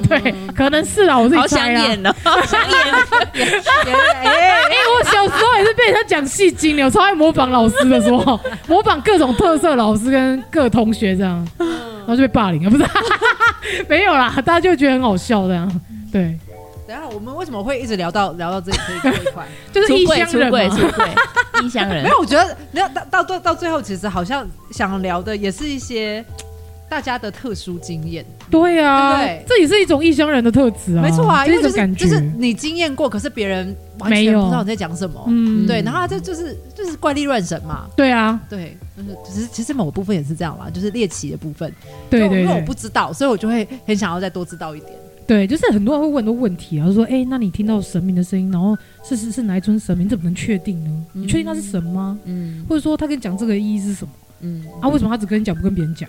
[0.08, 1.78] 对，可能是啊，我自己猜啊。
[1.78, 2.78] 好想演哦，好想演。
[4.24, 4.58] 哎，
[4.98, 12.84] 我小时候也是被人家讲戏精的，我超爱模仿老师的时候，模仿各种特色老师跟各同学这样，然后就被霸凌了，不是？
[13.88, 15.80] 没有啦，大家就觉得很好笑这样。
[16.10, 16.36] 对。
[16.86, 19.46] 等下，我们为什么会一直聊到聊到这这一块？
[19.72, 21.08] 就是异乡人嘛，出柜，
[21.62, 22.02] 异乡人。
[22.04, 26.24] 没有， 我觉得聊到到到到最后，其实好像想聊的也是一些
[26.88, 28.24] 大家的特殊经验。
[28.50, 31.02] 对啊，对，这也是一种异乡人的特质啊。
[31.02, 35.24] 没错啊，因为就种感觉，就是你经验过，可是别人完全不知道你在讲什么。
[35.28, 35.80] 嗯，对。
[35.80, 37.86] 然后这就是就是怪力乱神嘛。
[37.96, 41.72] 对啊，对，就是其实其实某部分也是这样嘛，就是猎奇的部分。
[42.10, 44.92] 对对，因为我不知道，所以我就会很想要再多知道一点。
[45.26, 50.06] 对，就是很多人会问很多问题啊，就说：“哎，那你听到神明的声音，然后是是是哪一尊神明？
[50.08, 50.90] 怎么能确定呢？
[51.12, 52.18] 你确定他是神吗？
[52.24, 54.12] 嗯，或者说他跟你讲这个意义是什么？
[54.40, 56.08] 嗯，啊，为什么他只跟你讲不跟别人讲？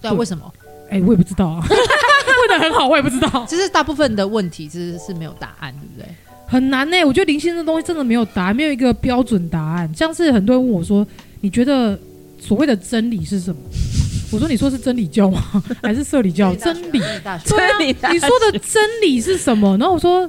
[0.00, 0.50] 对啊，为什么？
[0.88, 3.44] 哎，我也不知道啊， 问的很好，我也不知道。
[3.46, 6.08] 其实大部分的问题其实是没有答案，对不对？
[6.46, 9.88] 很难呢，我觉得灵性这东西真的没有答案，没有一个标准答案。
[9.94, 11.06] 像是很多人问我说
[11.42, 11.96] ：“你觉得
[12.40, 13.60] 所谓的真理是什么？”
[14.32, 15.42] 我说：“你说是真理教吗？
[15.82, 16.54] 还是社理教？
[16.54, 17.00] 真理？
[17.00, 19.76] 对啊，你说的真理是什么？
[19.78, 20.28] 然后我说，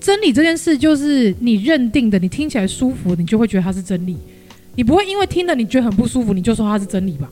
[0.00, 4.16] 真理这件事就是你认定的，你听起来舒服，你就会觉得它是真理。
[4.76, 7.28] 你不会因为听了你觉得很不舒服，你就说它是真理吧？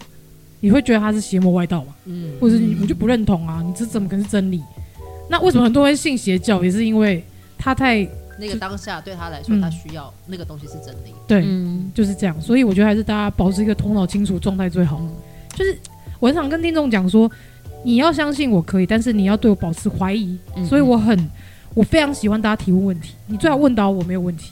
[0.60, 1.94] 你会觉得它是邪魔外道吧？
[2.06, 3.62] 嗯，或者你我就不认同啊？
[3.64, 4.60] 你这怎么可能是真理？
[5.30, 6.64] 那为什么很多人信邪教？
[6.64, 7.22] 也是因为
[7.56, 8.06] 他太
[8.40, 11.14] 那个当下对他来说，他需要那个东西是真理。
[11.28, 11.46] 对，
[11.94, 12.40] 就是这样。
[12.40, 15.00] 所以我觉得还是大家保持一个头脑清楚状态最好。
[15.54, 15.78] 就是。”
[16.18, 17.30] 我很常跟听众讲说，
[17.84, 20.38] 你要相信我可以，但是你要对我保持怀疑。
[20.56, 21.30] 嗯、所以我很，
[21.74, 23.14] 我非常喜欢大家提问问题。
[23.26, 24.50] 你最好问到我没有问题，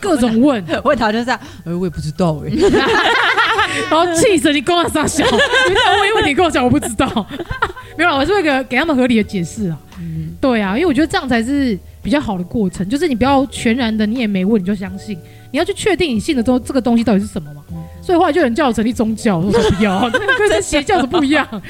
[0.00, 1.40] 各种问问他就这样。
[1.64, 2.70] 呃，我也不知道哎、欸。
[3.88, 5.24] 然后气死你，跟我傻笑。
[5.24, 7.26] 你再问一问题，跟我讲我不知道。
[7.96, 9.78] 没有，我是会给给他们合理的解释啊。
[9.98, 12.88] 嗯，对啊，因为我觉得这样才是比较好的过程。
[12.88, 15.18] 就是你不要全然的，你也没问你就相信，
[15.52, 17.62] 你要去确定你信的东这个东西到底是什么嘛。
[17.70, 20.10] 嗯所以后来就有人叫我成立宗教，我说不要，
[20.48, 21.46] 跟邪教的不一样。
[21.50, 21.60] 叫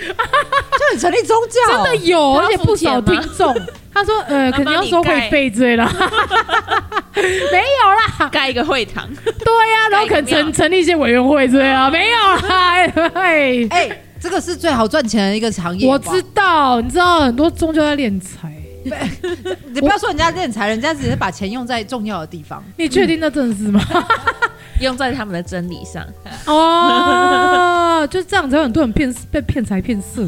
[0.94, 3.54] 你成立宗教，真的有，而且不少听众。
[3.92, 5.84] 他说，呃，肯定要收会费之类的。
[7.14, 9.06] 没有啦，盖一个会堂。
[9.24, 11.90] 对呀， 然后可能成成立一些委员会之类的。
[11.90, 12.16] 没有
[12.48, 12.74] 啦，
[13.14, 15.86] 哎哎，这个是最好赚钱的一个行业。
[15.90, 18.54] 我知道，你知道很多宗教在敛财。
[19.72, 22.62] 你不要说人家敛财，人家只是把钱用在重要的地方。
[22.76, 23.80] 你确定那真的是吗？
[24.80, 26.04] 用在他们的真理上
[26.46, 30.22] 哦， 就这样子，有很多人骗被骗财骗色，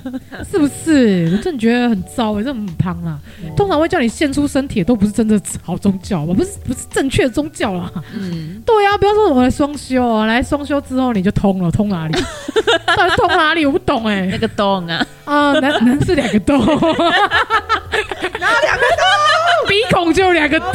[0.50, 1.30] 是不是？
[1.36, 3.18] 我真的觉得很糟哎，这很胖啊，
[3.56, 6.32] 通常会叫你献出身体，都不是真的好宗教吧？
[6.34, 7.90] 不是，不是正确的宗教啦。
[8.14, 12.18] 嗯，对呀，不要说我来双修啊，来双修之后你就通了，通哪里？
[12.96, 13.66] 到底通哪里？
[13.66, 14.26] 我不懂哎。
[14.30, 16.76] 那个洞啊，啊，男男是两个洞，哪两
[18.76, 19.04] 个洞？
[19.68, 20.72] 鼻孔就两个洞，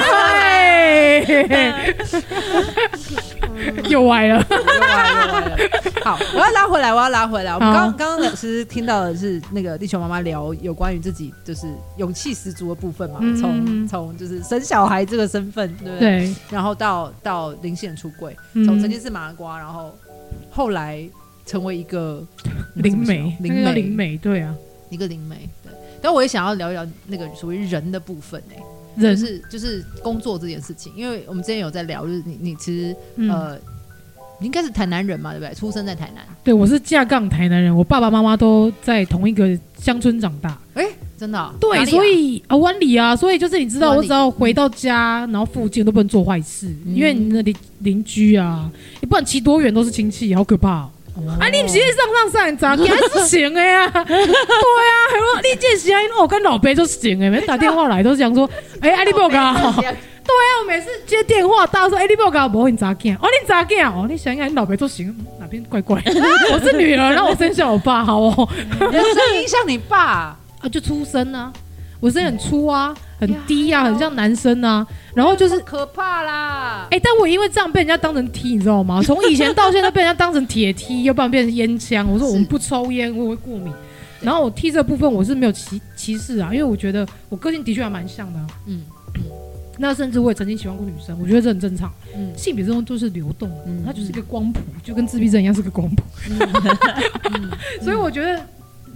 [0.00, 0.50] 嗨。
[3.88, 5.56] 又歪了，又歪了，又歪了。
[6.02, 7.52] 好，我要拉回来，我要拉回来。
[7.54, 11.66] 我们刚刚刚其实听到的是那个地球妈妈聊有关于自己就是
[11.98, 16.34] 勇气十足的部分嘛，从从就是生小孩这个身份，对不对？
[16.50, 19.94] 然后到到零线出柜，从曾经是麻瓜，然后
[20.50, 21.06] 后来
[21.44, 22.24] 成为一个
[22.74, 24.54] 灵媒，灵媒，灵媒，对啊，
[24.88, 25.48] 一个灵媒。
[25.62, 28.56] 对，但我也想要聊一聊那个属于人的部分哎。
[28.96, 33.58] 人是就是工作这件事情，因为我们之前有在聊，就是你你其实、嗯、呃，
[34.40, 35.54] 你应该是台南人嘛，对不对？
[35.54, 36.24] 出生在台南。
[36.42, 40.58] 对，我是架杠台南人，我爸爸妈妈都在同一个乡村长大。
[40.74, 41.52] 哎、欸，真的、哦？
[41.60, 50.90] 对，啊、所以啊，湾里啊，所以就是你知道，我只要回到家，然后附近都不能做坏事，嗯、因为你的邻邻居啊，你不管骑多远都是亲戚，好可怕、哦。
[51.38, 51.48] 啊！
[51.48, 53.88] 你不是上上上早，你还是行的呀？
[53.92, 54.24] 对啊，
[55.42, 58.48] 你这是啊，因为我跟老伯就行的，每次打电话来都是讲说，
[58.80, 59.28] 哎，阿你不搞？
[59.28, 62.48] 对啊，我每次接电话，大家说，哎，你不搞？
[62.48, 63.14] 不，你咋干？
[63.16, 63.92] 哦，你咋干？
[63.92, 66.00] 哦，你想想，你老伯就行，哪边怪怪？
[66.52, 68.48] 我是女儿，然后我生下我爸，好哦。
[68.80, 71.52] 你的声音像你爸 啊，就出生啊，
[72.00, 72.94] 我声音很粗啊。
[73.20, 76.88] 很低呀、啊，很像男生啊，然后就是可怕啦。
[76.90, 79.02] 哎、欸，但我因为这样被人家当成 T，你知道吗？
[79.02, 82.08] 从以前到现在被人家当成铁 T，要不然变成烟枪。
[82.10, 83.72] 我说我们不抽烟，我会过敏。
[84.22, 88.46] 然后我 T 这部分我是没有歧歧视啊，因为我觉得我个性的确还蛮像的、啊。
[88.66, 88.82] 嗯，
[89.78, 91.90] 那甚至我也曾经喜欢过女生，我觉得这很正常。
[92.14, 96.02] 嗯，性别这种都是流动的，嗯、它就是一个光谱，就跟自闭症一样是个光谱。
[96.28, 98.44] 嗯、 所以我觉得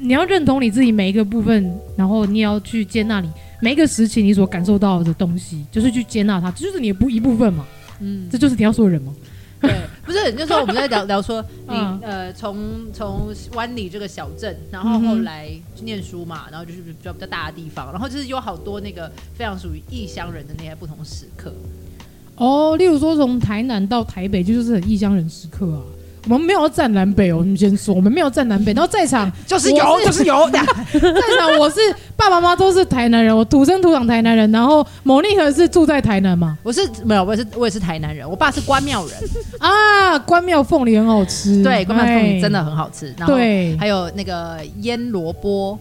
[0.04, 3.30] 你要认同你自己每一个部分，然后你也要去接纳你。
[3.62, 7.64] 每一个时期，你所感受到的东西，就是去接纳它，这就是你的不一部分嘛。
[8.00, 9.14] 嗯，这就是你要说的人吗？
[9.62, 12.58] 对，不是，那时候我们在聊聊说， 你呃，从
[12.92, 21.50] 从湾里这个小镇，然后后来去念书嘛，然后就是比较比较大的地方，然后就是有好多那个非常属于异乡人的那些不同时刻。
[22.36, 25.80] 哦，例如说从台南到台北，就是很异乡人时刻啊。
[26.28, 28.72] 我们没有站南北哦，你先说，我们没有站南北。
[28.72, 30.48] 然后在场 就是有，就是有。
[30.50, 30.60] 在
[31.38, 31.80] 场我是
[32.16, 34.50] 爸爸妈妈都是台南人，我土生土长台南人。
[34.50, 36.56] 然后某丽和是住在台南嘛？
[36.62, 38.28] 我是没有，我也是我也是台南人。
[38.28, 39.14] 我爸是关庙人
[39.58, 43.14] 啊，关庙凤梨很好吃，对，关庙凤梨真的很好吃。
[43.18, 45.78] 然后对，还有那个腌萝卜，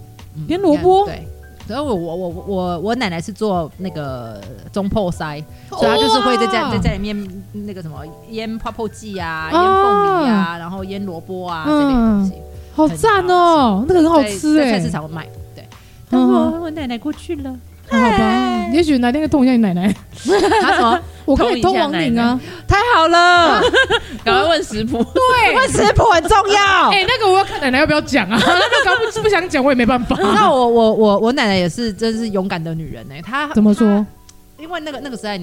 [0.47, 1.27] 腌萝卜，对。
[1.67, 7.15] 然后我我我我我奶奶是做那个中破塞，所以她就是会在家在家里面
[7.53, 7.99] 那个什么
[8.29, 12.33] 腌泡泡剂啊，腌凤梨啊，然后腌萝卜啊这类东西，
[12.75, 15.25] 好赞哦，那个很好吃哎，在菜市场卖。
[15.55, 15.65] 对，
[16.11, 17.55] 我我奶奶过去了，
[17.89, 18.42] 好吧，
[18.73, 19.93] 也许哪天会通一下你奶奶。
[20.61, 20.99] 他什么？
[21.25, 22.37] 我可以通王岭啊！
[22.67, 23.61] 太好了，
[24.25, 24.97] 赶快问食谱。
[25.13, 26.89] 对，问食谱很重要。
[26.89, 28.35] 哎，那个我要看奶奶要不要讲啊？
[28.43, 30.17] 那个刚不不想讲，我也没办法。
[30.19, 33.15] 那我我我我奶奶也是，真是勇敢的女人呢。
[33.25, 34.05] 她怎么说？
[34.63, 35.37] 因为那个那个时代，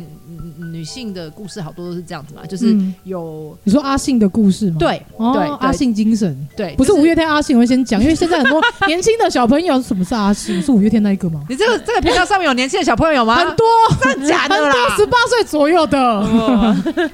[0.73, 4.77] 女性的故事好多都是这样子嘛，就是有你说阿信的故事吗？
[4.79, 5.03] 对
[5.35, 10.63] 对，阿信精神对，不是五月天阿信，我会先讲， 因为现在很多年轻的小朋友，什么是阿信？
[10.63, 11.45] 是五月天那一个吗？
[11.51, 13.37] 你这个这个频道上面有年轻的小朋友吗？
[13.37, 13.67] 很多，
[14.03, 14.97] 真的假的啦？
[14.97, 16.23] 十八岁左右的。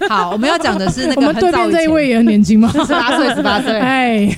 [0.08, 2.70] 好，我们要讲的是那个 我们对面这一位也很年轻吗？
[2.70, 3.76] 十八岁，十八岁。
[3.80, 4.28] 哎，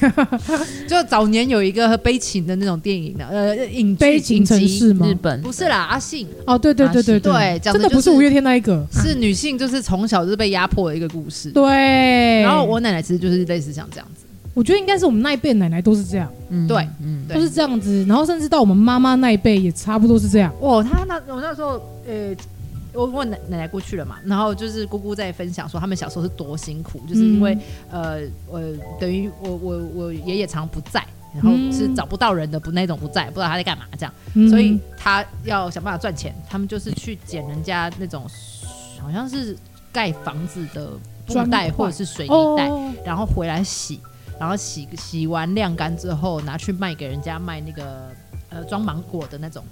[0.88, 5.06] 就早年有一个悲情的那种电影的，呃，影悲情城市吗？
[5.06, 6.26] 日本不是啦，阿信。
[6.46, 8.42] 哦，对对对对对，真的不是五月天。
[8.42, 11.50] 那一个是女性，就是从小就是被压迫的一个故事。
[11.50, 14.24] 对，然后我奶奶其实就是类似像这样子。
[14.54, 18.04] 我觉得应该是我们那一辈奶奶都是这样，嗯，对，嗯，都是这样子。
[18.08, 20.52] 然后甚至到我们妈妈那一辈也差不多是这样。
[20.60, 22.34] 哦，他那我那时候，呃，
[22.92, 27.56] 我问奶奶奶过去了嘛，然后就是姑姑在分享说他们小时候是多辛苦，就是因为
[27.90, 31.04] 呃呃，等于我我我爷爷常不在。
[31.34, 36.34] 然后是找不到人的，不那种不在，不知道他在干嘛这样，嗯、所以他要想办法赚钱。
[36.48, 38.26] 他们就是去捡人家那种
[39.00, 39.56] 好像是
[39.92, 40.90] 盖房子的
[41.26, 44.00] 布袋或者是水泥袋，哦、然后回来洗，
[44.40, 48.08] 然后洗洗完晾干之后拿去卖给人家卖那个
[48.50, 49.62] 呃装芒果的那种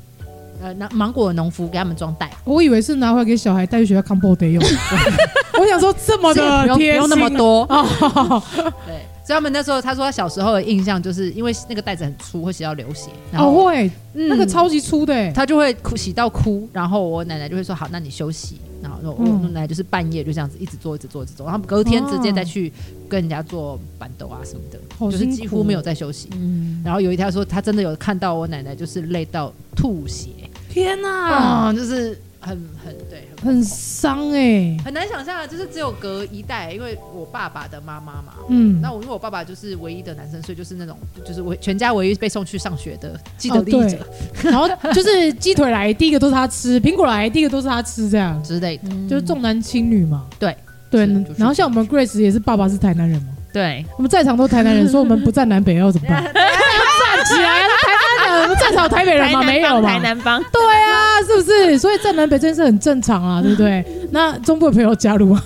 [0.60, 2.30] 呃拿芒果的农夫给他们装袋。
[2.44, 4.62] 我以为是拿回来给小孩带去学校康波得用，
[5.58, 7.66] 我想说这么的贴心，不用那么多。
[8.86, 9.06] 对。
[9.26, 13.10] 所以他们那时候，他说他小时候的印象就是因为那个袋子很粗，会洗到流血。
[13.32, 16.68] 然后哦，会，嗯、那个超级粗的，他就会哭，洗到哭。
[16.72, 21.44] 然后我奶奶就会说：“好，那你休息。”然后我奶奶就是半夜就这样子一直做，一直做，一直做。
[21.44, 22.72] 然后隔天直接再去
[23.08, 26.28] 跟人家做板豆啊什么的，哦、就是几乎没有在休息。
[26.36, 26.80] 嗯。
[26.84, 30.28] 然后有一天他说，他真的有看到我奶奶就是累到吐血。
[30.70, 31.32] 天哪！
[31.32, 32.16] 啊，就是。
[32.46, 35.44] 很很对，很伤哎，很难想象啊！
[35.44, 43.98] 就是只有隔一代，因为我爸爸的妈妈嘛，嗯，那我因为我爸爸就是唯一的男生，所以就是那种就是唯全家唯一被送去上学的既得利益者。
[44.44, 50.26] 然后就是鸡腿来第一个都是他吃，苹果来第一个都是他吃，这样之类的，就是重男轻女嘛。
[50.38, 50.56] 对
[50.88, 51.04] 对，
[51.36, 56.22] 然后像我们 Grace 也是爸爸是台南人嘛，对，我们在场都台南人， 说我们不站南北要怎么办？
[57.28, 59.42] 站起来了，台南人，我们站场台北人吗？
[59.42, 61.04] 没有台南帮，对啊。
[61.26, 61.78] 是不是？
[61.78, 63.84] 所以在南北这件事很正常啊，对不对？
[64.12, 65.42] 那中部的朋友加入啊，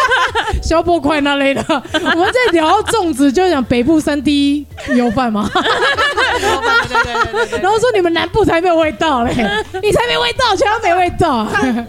[0.62, 1.62] 消波块那类的。
[1.68, 5.50] 我们在聊粽子，就讲北部三 D 油饭嘛。
[7.60, 9.32] 然后说你们南部才没有味道嘞，
[9.82, 11.46] 你才没味道，全都没味道。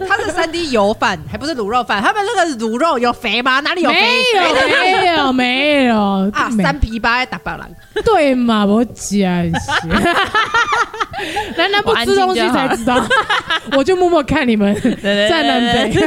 [0.08, 2.02] 他是三 D 油饭，还不是卤肉饭。
[2.02, 3.60] 他们那个卤肉有肥吗？
[3.60, 4.00] 哪里有肥？
[4.00, 5.96] 没有，没有，没有
[6.34, 6.50] 啊！
[6.62, 7.68] 三皮八打白狼，
[8.04, 8.64] 对嘛？
[8.64, 9.22] 我讲，
[11.56, 13.04] 南南不吃东西才知道。
[13.76, 16.00] 我就默默看你们在南北，因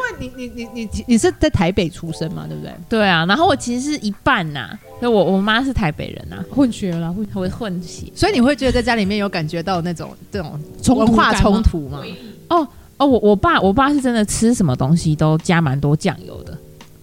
[0.00, 2.72] 为你你你你你是在台北出生嘛，对不对？
[2.88, 4.70] 对啊，然后我其实是一半呐，
[5.04, 10.58] 那我我妈是台北人啊，混血了，混会混血，所以你会觉得在家里面有感觉到那种这种
[10.96, 12.00] 文化冲突吗？
[12.48, 16.56] 哦哦，我我爸我爸是真的吃什么东西都加蛮多酱油的，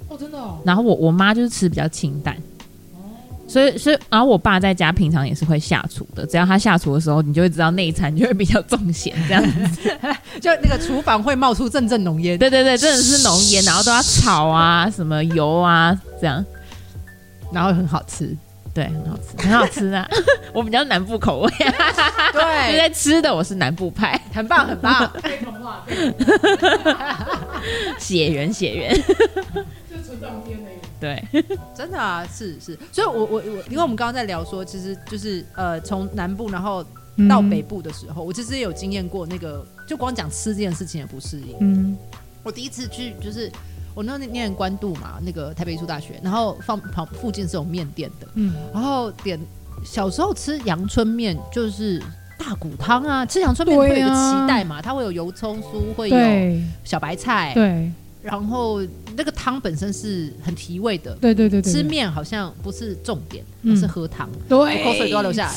[0.08, 2.36] 哦真的哦，然后我我妈就是吃比较清淡。
[3.48, 6.26] 所以，所以，然后我爸在家平常也是会下厨的。
[6.26, 9.90] 只要他下厨的时候，你就会知道那一餐就会比较重咸，这样子，
[10.42, 12.40] 就那个厨房会冒出阵阵浓烟。
[12.40, 16.42] 对对对，真的是浓烟，然后都要炒啊，什么油啊，这样，
[17.52, 18.36] 然后很好吃，
[18.74, 20.08] 对，很好吃，很好吃啊！
[20.54, 21.52] 我比较南部口味，
[22.34, 25.12] 对，就在吃的我是南部派，很棒，很棒。
[28.00, 29.04] 血缘，血缘，就
[30.04, 30.70] 存当天的。
[31.00, 31.24] 对，
[31.76, 36.86] 真的啊，是是，所以我，我我我，因为我们刚刚在聊说，其实就是呃，从南部然后
[37.28, 41.56] 到北部的时候，嗯、我其实也有经验过那个，就光讲吃这件事情也不适应。
[41.60, 41.98] 嗯，
[42.44, 43.52] 我第一次去就是
[43.94, 49.40] 我那年念关渡嘛，那个台北艺术大学，然后放旁附近是有面店的，嗯，然后点
[49.84, 52.02] 小时候吃阳春面就是
[52.38, 58.82] 大骨汤啊，吃阳春面会有一个期待嘛，它会有油葱酥，会有小白菜，对，然后
[59.18, 65.54] 那个汤本身是很提味的，对对对对，吃面好像不是重点，而是喝汤，对，口水都要流下来。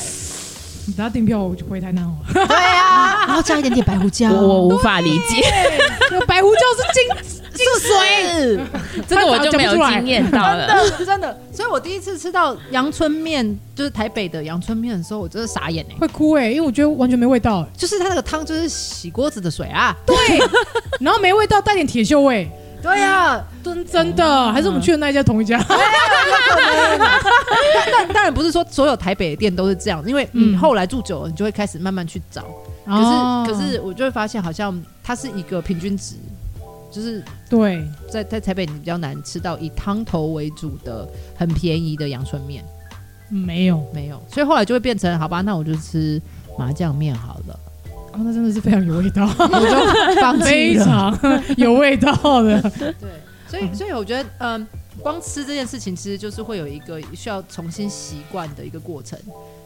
[0.86, 2.14] 你等下订票，我就回台南哦。
[2.30, 5.40] 对啊， 然后加一点点白胡椒， 我无法理解。
[6.28, 8.60] 白胡椒是金金水，
[9.08, 11.40] 这个我就没有经验到了，真的真的。
[11.52, 20.16] 所以我第一次吃到阳春面，就是台北的阳春面的时候，我真的傻眼哎，会哭哎，因为我觉得完全没味道，就是它那个汤就是洗锅子的水啊， 对，
[21.00, 22.50] 然后没味道，带点铁锈味。
[22.82, 25.58] 对呀，真真的，还是我们去的那一家同一家？
[27.90, 32.42] 但当然不是说所有台北的店都是这样，因为你后来住久了，你就会开始慢慢去找。
[32.84, 36.16] 可是可是我就会发现，好像它是一个平均值，
[36.94, 37.20] 就是
[37.50, 42.64] 对，在在台北你比较难吃到以汤头为主的很便宜的阳春面，
[43.28, 46.22] 没有没有，所以后来就会变成好吧，那我就吃
[46.56, 47.60] 麻酱面好了。
[48.12, 51.18] 哦，那真的是非常有味道， 我就放非常
[51.58, 52.12] 有味道
[52.44, 52.62] 的。
[53.00, 53.10] 对，
[53.48, 54.64] 所以所以我觉得，嗯，
[55.02, 59.18] 光吃这件事情，其实就是会有一个需要重新习惯的一个过程。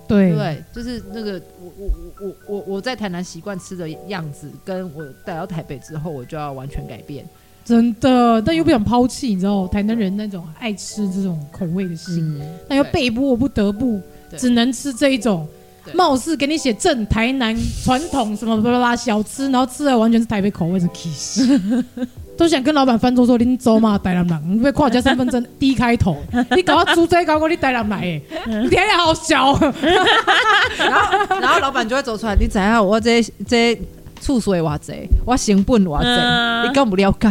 [0.09, 7.25] 对对，就是那个我我我我我我在台南习惯吃的样子，跟我带到台北之后，我就要完全改变。
[7.65, 14.01] 真的，但又不想抛弃，你知道，台南人那种爱吃这种口味的心，那要被迫不得不
[14.37, 15.47] 只能吃这一种。
[15.95, 21.59] 貌似给你写正台南传统什么巴拉巴拉小吃，然后吃的完全是台北口味的起司，
[22.39, 26.17] 都想跟老板翻桌说你走嘛，台南人，你被跨家身份证 D 开头，
[26.55, 29.53] 你搞到猪仔搞过你台南来诶，你天也好小，
[30.79, 33.77] 然后然后老板就会走出来，你知影我这这
[34.21, 34.93] 厝水偌济，
[35.27, 37.29] 我成本偌济，你敢不了解？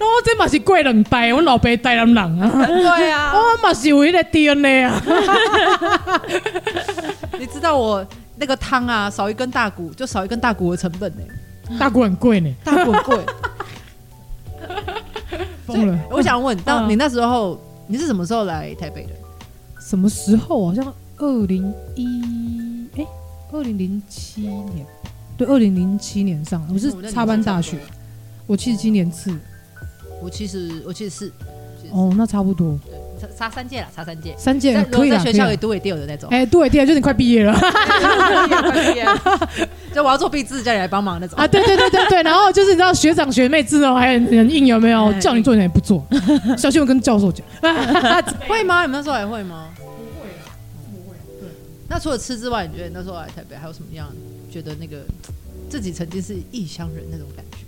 [0.00, 2.66] 我 这嘛是贵人带，我老爸带人人啊。
[2.66, 5.00] 对啊，我嘛是有一个 DNA 啊。
[7.38, 8.04] 你知道我
[8.36, 11.78] 那个汤啊，少一根大骨就少一根大骨的成本呢、欸。
[11.78, 13.16] 大骨很贵呢，大骨很贵。
[15.66, 15.98] 疯了！
[16.10, 19.12] 我想问，当你那时候你是什么时候来台北的？
[19.80, 20.66] 什么时候？
[20.66, 23.06] 好像二零一哎，
[23.52, 24.86] 二零零七年。
[25.36, 27.78] 对，二零零七年上，我是插班大学。
[28.46, 29.34] 我七十七年次，
[30.20, 31.32] 我七十我七十四，
[31.90, 37.54] 哦，那差不多，对，差差三届了，差三届，三届可以在学校里读也掉的那种，哎，读也掉，就是你快毕业了，
[39.94, 45.12] 就我要做毕制，叫你来帮忙那种啊，对对对对对，然后就是你知道学长学妹制哦，还很硬有没有？
[45.20, 46.04] 叫你做你也不做，
[46.58, 47.46] 小心我跟教授讲，
[48.48, 48.82] 会吗？
[48.82, 49.68] 你们那时候还会吗？
[49.78, 49.90] 不会
[50.44, 50.50] 啊，
[50.90, 51.16] 不会。
[51.40, 51.48] 对，
[51.88, 54.08] 那除了吃之外，你觉得那时候来台北还有什么样？
[54.50, 54.98] 觉得那个
[55.70, 57.58] 自己曾经是异乡人那种感觉？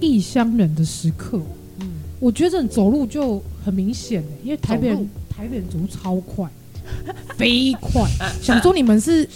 [0.00, 1.44] 异乡人的时刻，嗯，
[2.20, 6.48] 我觉得走路就很明显，因为台北人台北人走路超快，
[7.38, 8.02] 飞快。
[8.42, 9.28] 想说你们是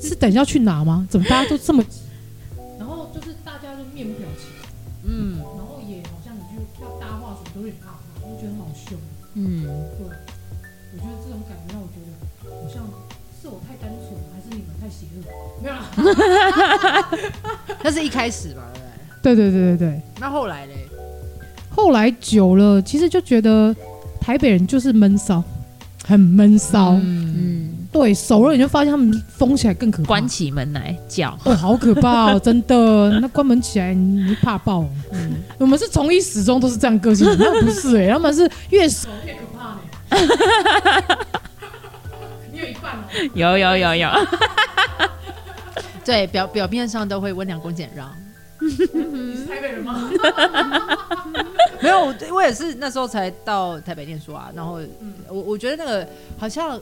[0.00, 1.06] 是等一下去哪吗？
[1.10, 2.00] 怎么大家都这么急？
[2.78, 4.48] 然后就是大家都面无表情，
[5.04, 8.96] 嗯，然后也好像你就要搭话什么都有点怕怕，就觉得很好凶，
[9.34, 9.70] 嗯，对，
[10.92, 12.08] 我觉得这种感觉让我觉得
[12.48, 12.86] 好像
[13.42, 15.18] 是我太单纯，还是你们太邪恶？
[15.62, 15.90] 没有啦，
[17.82, 18.62] 那是一开始吧。
[19.22, 20.88] 对对对对对，那后来嘞？
[21.70, 23.74] 后来久了，其实就觉得
[24.20, 25.42] 台北人就是闷骚，
[26.04, 26.92] 很闷骚。
[27.02, 33.18] 嗯，对，熟了你就发现他们疯起来更可怕，关起门来叫，哦，好可怕哦， 真的。
[33.20, 34.84] 那关门起来你怕爆。
[35.12, 39.80] 嗯，我们是从一始终都是这样个性，那不是哎，他们是越熟越可怕呢。
[42.52, 42.98] 你有一半哦。
[43.34, 44.08] 有有有有。
[46.04, 48.10] 对，表表面上都会温良恭俭让。
[48.60, 48.68] 你
[49.36, 50.10] 是台北人吗？
[51.82, 54.52] 没有，我也是那时候才到台北念书啊。
[54.54, 54.80] 然后，
[55.28, 56.06] 我我觉得那个
[56.38, 56.78] 好像，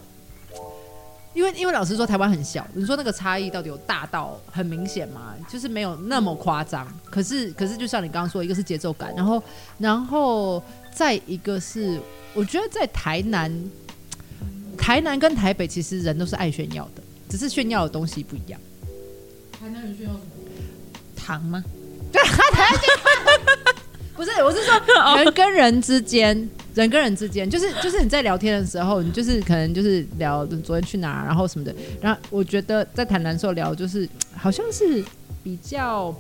[1.35, 5.35] 因为因为老师说台湾很小，你说那个差异到底有大到很明显吗？
[5.49, 6.87] 就是没有那么夸张。
[7.11, 9.43] 可是可是，就像你刚刚说，一个是节奏感，然后
[9.79, 12.01] 然后再一个是，
[12.35, 13.53] 我觉得在台南，
[14.77, 18.61] 台南跟台北其实人都是爱炫耀的，只是炫耀的东西不一样。
[19.53, 20.25] 台南人炫耀什么？
[21.15, 21.63] 糖吗？
[22.11, 22.23] 对，
[24.19, 24.75] 不是，我是说
[25.17, 26.37] 人跟人之间，
[26.75, 31.73] 人跟人之间，就是就是你在聊天的时候，你就是可能就是聊昨天去哪儿，然后什么的。
[32.01, 35.05] 然后我觉得在谈谈时候聊，就是好像是
[35.45, 36.13] 比较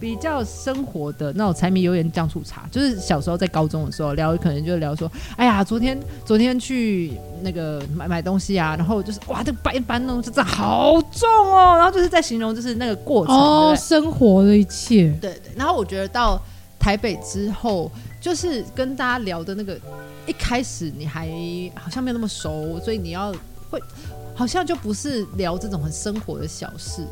[0.00, 2.66] 比较生活的那种柴米油盐酱醋茶。
[2.72, 15.52] 就是小时候在高中的时候聊，可能就聊说，哎呀，昨天昨天去那个买买东西啊，然后就是哇，这个白板呢，就这好重哦，然后就是在形容就是那个过程，哦，生活的一切，对对。
[15.54, 16.42] 然后我觉得到
[16.84, 19.74] 台北之后，就是跟大家聊的那个，
[20.26, 21.26] 一开始你还
[21.74, 23.32] 好像没有那么熟，所以你要
[23.70, 23.80] 会
[24.34, 27.02] 好像就不是聊这种很生活的小事。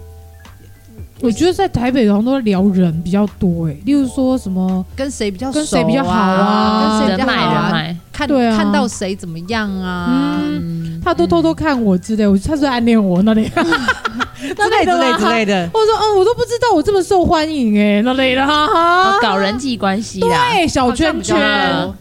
[1.23, 10.39] 我觉得在台北好像都聊人比较多哎，例如说什么跟谁比较熟、啊、跟谁比较好啊，跟谁比较好啊，人看对啊，看到谁怎么样啊。
[10.43, 13.51] 嗯他都偷偷看我之类，我他是暗恋我那里，
[14.43, 15.71] 之类之类之类的。
[15.73, 21.37] 我说，嗯，我都不知道我这么受欢迎哎，那类的哈哈，搞人际关系，对，小圈圈，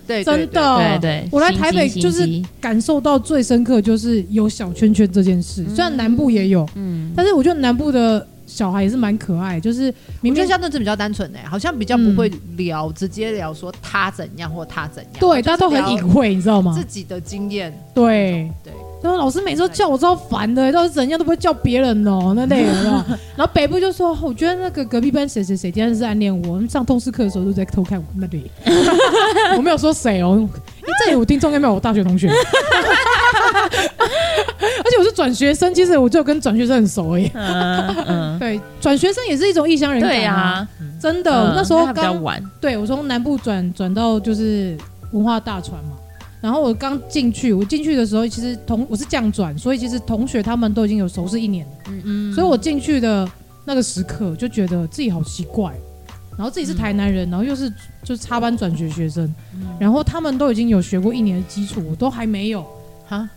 [0.07, 1.27] 对，真的，对对。
[1.31, 2.27] 我来台北就是
[2.59, 5.65] 感受到最深刻，就是有小圈圈这件事。
[5.73, 8.27] 虽然南部也有，嗯，但是我觉得南部的。
[8.47, 9.83] 小孩也是蛮可爱，就是
[10.19, 15.13] 明明相对是比较单纯的，好像比较不会聊，嗯、直接聊说他怎样或他怎样。
[15.21, 16.75] 对，大家都很隐晦，你知道吗？
[16.77, 17.73] 自己的经验。
[17.93, 18.73] 对对。
[19.01, 22.71] 然后老师每次都叫我超烦的，到底怎样都不会叫别人哦， 那类的。
[23.35, 28.49] 然后北部就说，我觉得那个隔壁班谁谁谁今天是暗恋我，我们上通识课的时候都在偷看我那里。
[29.57, 30.47] 我没有说谁哦，
[31.03, 32.29] 这里我听众应该没有我大学同学。
[34.83, 37.31] 而且我是转学生，其实我就跟转学生很熟哎。
[37.33, 40.01] 嗯嗯，对，转学生也是一种异乡人。
[40.01, 40.67] 对呀，
[40.99, 42.43] 真的，那时候刚玩。
[42.59, 44.77] 对，我从南部转转到就是
[45.11, 45.91] 文化大传嘛，
[46.41, 51.71] 然后我刚进去，我进去的时候其实同我是降转，所以其实同学他们都已经有熟识一年了。
[51.89, 53.29] 嗯嗯，所以我进去的
[53.63, 55.71] 那个时刻就觉得自己好奇怪，
[56.35, 57.69] 然后自己是台南人，然后又是
[58.03, 59.31] 就是插班转学学生，
[59.79, 62.65] 然后他们都已经有学过一年的基础，我都还没有。
[63.07, 63.29] 哈，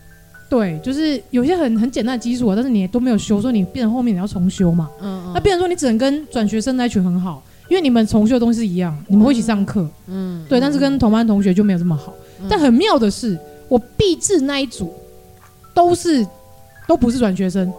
[0.49, 4.89] 对，就是有些很很简单的基础啊，但是你都没有修，所以你变成后面你要重修嘛。
[5.03, 5.33] 嗯嗯。
[5.35, 9.87] 那变成说你只能跟转学生那群很好，因为你们重修的东西是一样，你们会一起上课。
[10.07, 10.43] 嗯。
[10.49, 12.15] 对，但是跟同班同学就没有这么好。
[12.49, 13.39] 但很妙的是，
[13.69, 14.93] 我毕制那一组
[15.75, 16.27] 都是
[16.87, 17.73] 都不是转学生，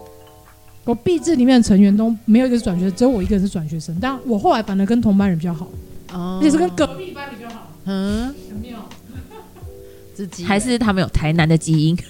[0.84, 3.96] 我毕制里面的成员都没有一个是转学生，只有我一个人是转学生。
[4.00, 5.68] 但我后来反而跟同班人比较好，
[6.12, 7.70] 而且是跟隔壁班比较好。
[7.84, 8.88] 嗯，很妙。
[10.46, 11.94] 还是他们有台南的基因？
[11.94, 12.02] 欸、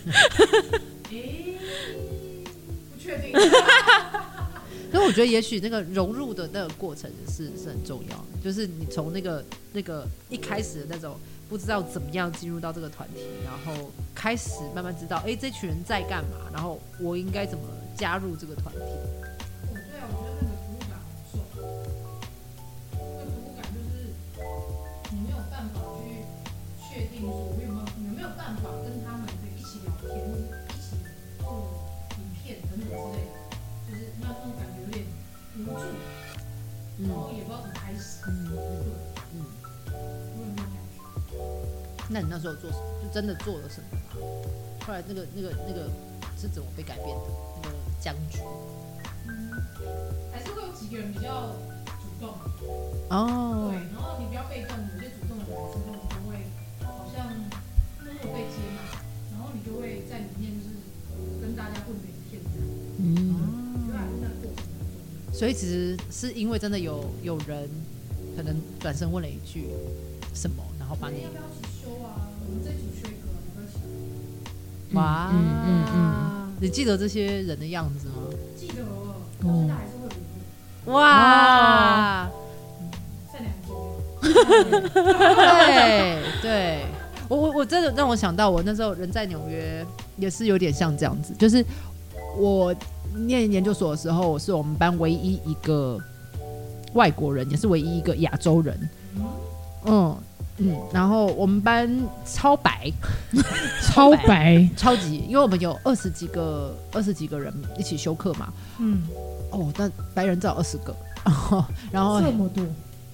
[2.92, 3.32] 不确定。
[4.92, 8.24] 所以我觉得，也许那个融入的那个过程是是很重要的。
[8.44, 11.16] 就是你从那个那个一开始的那种
[11.48, 17.64] 不知道怎么样进入到这个团体，然后开始慢慢知道，哎、这群人在干嘛，然后我应该怎么
[17.96, 19.25] 加入这个团体。
[42.08, 42.82] 那你那时候做什么？
[43.02, 44.00] 就真的做了什么吗？
[44.86, 45.90] 后来那个那个那个
[46.38, 47.24] 是怎么被改变的？
[47.62, 48.38] 那个僵局。
[49.26, 49.50] 嗯，
[50.32, 51.56] 还是会有几个人比较
[52.00, 52.30] 主动。
[53.10, 53.72] 哦。
[53.72, 56.46] 对，然后你比较被动，有些主动的人之后，你就会
[56.86, 57.26] 好像
[58.04, 58.78] 默默被接纳，
[59.32, 60.70] 然后你就会在里面就是
[61.40, 62.68] 跟大家混成一片这样。
[62.98, 63.56] 嗯。
[65.32, 67.68] 所以其实是因为真的有有人
[68.36, 69.68] 可能转身问了一句
[70.32, 71.26] 什么，然后把你。
[74.92, 78.14] 哇，嗯嗯嗯，你记得这些人的样子吗？
[78.56, 78.74] 记得，
[79.42, 80.08] 现在还是会
[80.86, 80.92] 有。
[80.92, 82.28] 哇，
[83.32, 86.86] 善良 对对，
[87.28, 89.84] 我我我真的让我想到，我那时候人在纽约
[90.16, 91.64] 也是有点像这样子，就是
[92.38, 92.74] 我。
[93.18, 95.98] 念研究所的时候，我是我们班唯一一个
[96.92, 98.90] 外国人，也是唯一一个亚洲人。
[99.86, 100.14] 嗯
[100.58, 101.88] 嗯，然后我们班
[102.24, 102.90] 超白，
[103.82, 108.52] 超白，超级，因为我们有二十几个二十几个人一起修课嘛。
[108.78, 109.02] 嗯，
[109.50, 110.96] 哦，但白人只有二十个，
[111.92, 112.64] 然后这么多，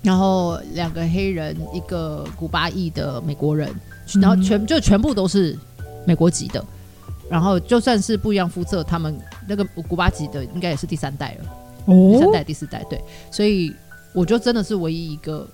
[0.03, 3.73] 然后两个黑人，一个古巴裔的美国人，
[4.21, 5.59] 然后全就全部都是
[6.07, 6.65] 美国籍的。
[7.31, 9.17] 然后就算是不一样肤色，他们
[9.49, 11.45] 那个古巴籍的应该也是第三代了，
[11.87, 13.75] 哦，第三代、第四代，对，所以
[14.13, 15.49] 我就真的是唯一一个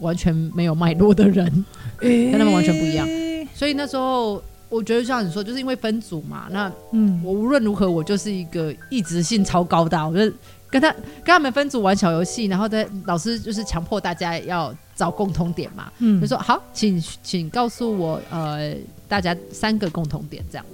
[0.00, 1.46] 完全没有脉络的人，
[2.02, 3.06] 欸、跟他们完全不一样。
[3.54, 10.32] 所以那时候我觉得像你说，就是因为分组嘛，那嗯，我无论如何我就是一个异质性超高的，我就
[10.68, 18.74] 跟他跟他们分组玩小游戏，然后在老师就是强迫大家要找共同点嘛，嗯，就说好，请请告诉我呃
[19.08, 20.66] 大家三个共同点这样。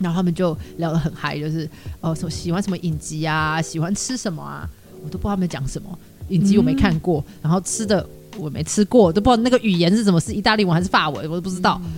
[0.00, 4.68] 然后他们就聊得很嗨，就是哦，什么喜欢什么影集啊，喜欢吃什么啊，
[5.02, 5.98] 我都不知道他们讲什么。
[6.30, 8.04] 影集我没看过，嗯、然后吃的
[8.38, 11.80] 我没吃过，都不知道那个语言是怎么，是意大利文还是法文，我都不知道。
[11.84, 11.90] 嗯、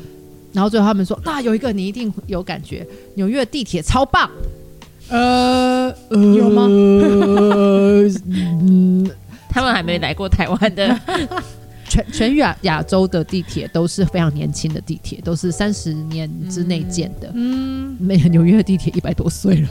[0.53, 4.30] 然后最后他们说，那有一个你一定有感觉，纽约地铁超棒。
[5.09, 6.66] 呃，呃有吗？
[8.28, 9.11] 嗯，
[9.49, 11.01] 他们还没来过台湾的。
[11.89, 17.30] 全全亚亚洲的地铁都是非常年轻的地铁，都是三十年之内建的。
[17.32, 19.68] 嗯，没有纽约的地铁一百多岁了。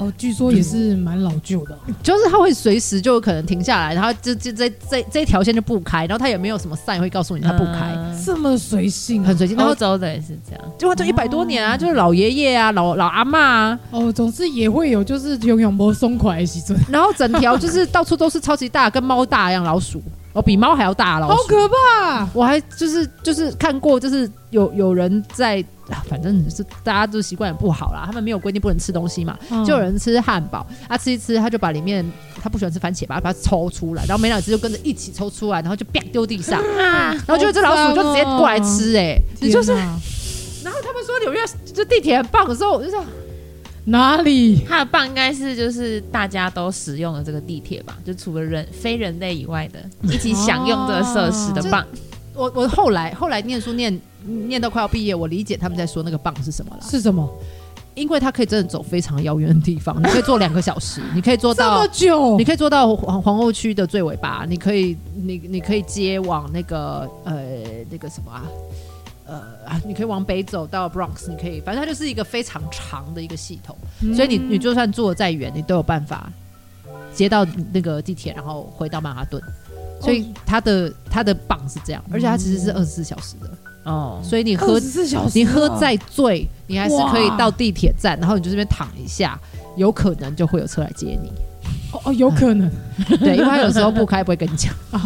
[0.00, 9.58] 哦，据说也是蛮老旧的，就是它会随时就有可能停下来，然后就就这这这一条线就不开，然后它也没有什么 sign 会告诉你它不开，嗯、这么随性，很随性。
[9.58, 20.02] 欧洲的也是这样，就就一百多年啊，哦、就是老爷爷啊，老老阿嬷啊，哦，总是也会有就是永远不松垮的时阵， 然后整条就是到处都是超级大，跟猫大一样老鼠。
[20.32, 22.28] 哦，比猫还要大老鼠，好可怕！
[22.32, 25.64] 我还就是就是看过，就是有有人在，
[26.08, 28.04] 反正是大家都习惯也不好啦。
[28.06, 32.08] 他们没有规定不能吃东西嘛，嗯、就有人吃汉堡，他、啊、吃一吃，他就把里面
[32.40, 41.40] 他不喜欢吃番茄吧，把它抽出来，然后没两只就跟着一起抽出来，然后就啪丢地上， 啊、然后就这老鼠就直接过来吃、欸，哎，你就是，然后他们说纽约
[41.74, 43.04] 就地铁很棒的时候，我就说。
[43.84, 44.64] 哪里？
[44.68, 51.84] 它的棒应该是就是大家都使用的这个地铁吧，就除了人非人类以外的一起享用这个设施的棒。
[52.34, 56.82] 我我后来后来念书念念到快要毕业，我理解他们在说那个棒是什么了。
[56.82, 57.28] 是什么？
[57.96, 67.42] 因为它可以真的走非常遥远的地方，你可以坐两个小时， 你可以坐到这么久，你可以坐到皇皇后区的最尾巴，你可以你你可以接往那个呃
[67.90, 68.44] 那个什么啊。
[69.30, 76.28] 呃，你可以往北走到 Bronx，你可以，反正它就是一个非常长的一个系统，嗯、所以你你就算坐再远，你都有办法
[77.14, 79.40] 接到那个地铁，然后回到曼哈顿。
[80.00, 83.50] 所以它的它的棒是这样，而且它其实是二十四小时的。
[83.84, 84.80] 哦，所以你喝
[85.34, 89.38] 你喝再醉，你还是可以到地铁站，然后你就这边躺一下，
[89.76, 91.30] 有可能就会有车来接你。
[91.92, 92.70] 哦哦，有可能，
[93.20, 94.72] 对，因为他有时候不开不会跟你讲。
[94.92, 94.98] 哦，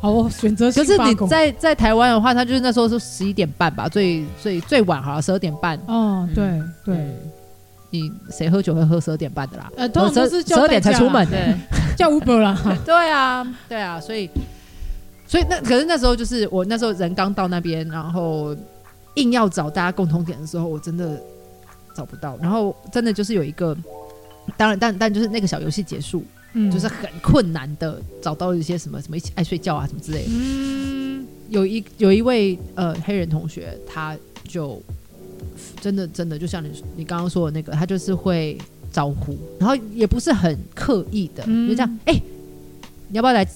[0.00, 0.72] 好，我选择。
[0.72, 5.78] 可是你在在台湾的话，他就是那时候是十一点半吧，最最最晚好像十二点半。
[5.86, 7.14] 哦，对对，
[7.90, 9.70] 你谁喝酒会喝十二点半的啦？
[9.76, 11.54] 呃，通常都是十二点才出门，对，
[11.96, 12.58] 叫 Uber 啦。
[12.86, 14.30] 对啊，对啊，所以
[15.26, 18.56] 所以那可是那时候就是我那时候人刚到那边，然后
[19.16, 21.20] 硬要找大家共同点的时候，我真的
[21.94, 22.38] 找不到。
[22.40, 23.76] 然后真的就是有一个。
[24.56, 26.24] 当然，但但就是那个小游戏结束，
[26.54, 30.30] 嗯，就是很困难的找到一些什么什么一起爱睡觉啊什么之类的。
[30.30, 34.80] 嗯，有一有一位呃黑人同学，他就
[35.80, 38.56] 真的真的就像你你刚刚说的那个，他就是会
[38.92, 42.22] 招呼，然后也不是很刻意的，嗯、就这样，哎、欸，
[43.08, 43.46] 你要不要来？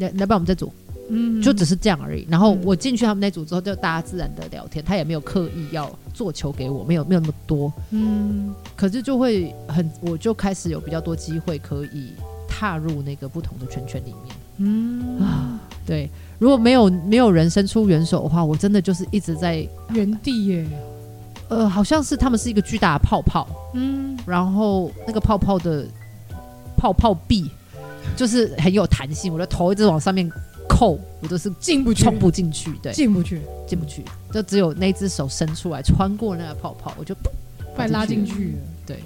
[0.00, 0.72] 来来，不然我们再组。
[1.08, 2.26] 嗯，就只是这样而已。
[2.30, 7.72] 然后我进去他们那组之后，就大家自然的聊天，他也没有刻意要做球给我，没有没有那么多。
[7.90, 12.14] 嗯，可是就会很，我就开始有比较多机会可以
[12.48, 14.36] 踏入那个不同的圈圈里面。
[14.56, 20.66] 嗯啊，对，如果没有没有人伸出援手的话，我真的就是一直在原地耶。
[21.48, 25.86] 呃，好像是他们是一个巨大的泡泡，嗯，然后那个泡泡的
[26.78, 27.50] 泡泡壁
[28.16, 30.30] 就是很有弹性，我的头一直往上面。
[30.68, 34.02] 扣我都是进不去，冲不进去，对，进不去，进不去，
[34.32, 37.14] 就只有那只手伸出来，穿过那个泡泡，我就
[37.74, 38.56] 快拉进去。
[38.86, 38.98] 对，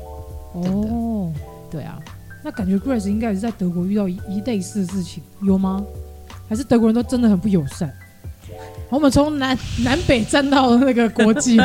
[0.54, 1.32] 哦，
[1.70, 1.98] 对啊，
[2.42, 5.84] 那感觉 Grace 应该也是在德国遇到一一类似的事情，有吗？
[6.48, 7.92] 还是德国人都真的很不友善？
[8.90, 11.59] 我们从南南北站到那个国际，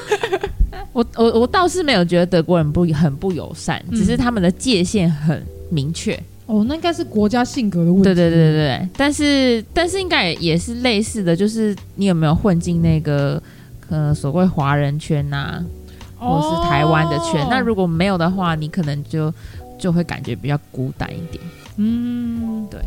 [0.92, 6.18] 我我我倒是没有觉得德国人不很不友善，只是他们的界限很明确。
[6.50, 8.02] 哦，那应该是国家性格的问题。
[8.02, 13.40] 对对对对，但是但是应该也是类似的，就是你有没有混进那个
[13.88, 15.62] 呃所谓华人圈呐、啊，
[16.18, 17.40] 或是台湾的圈？
[17.44, 19.32] 哦、那如果没有的话，你可能就
[19.78, 21.42] 就会感觉比较孤单一点。
[21.76, 22.80] 嗯，对。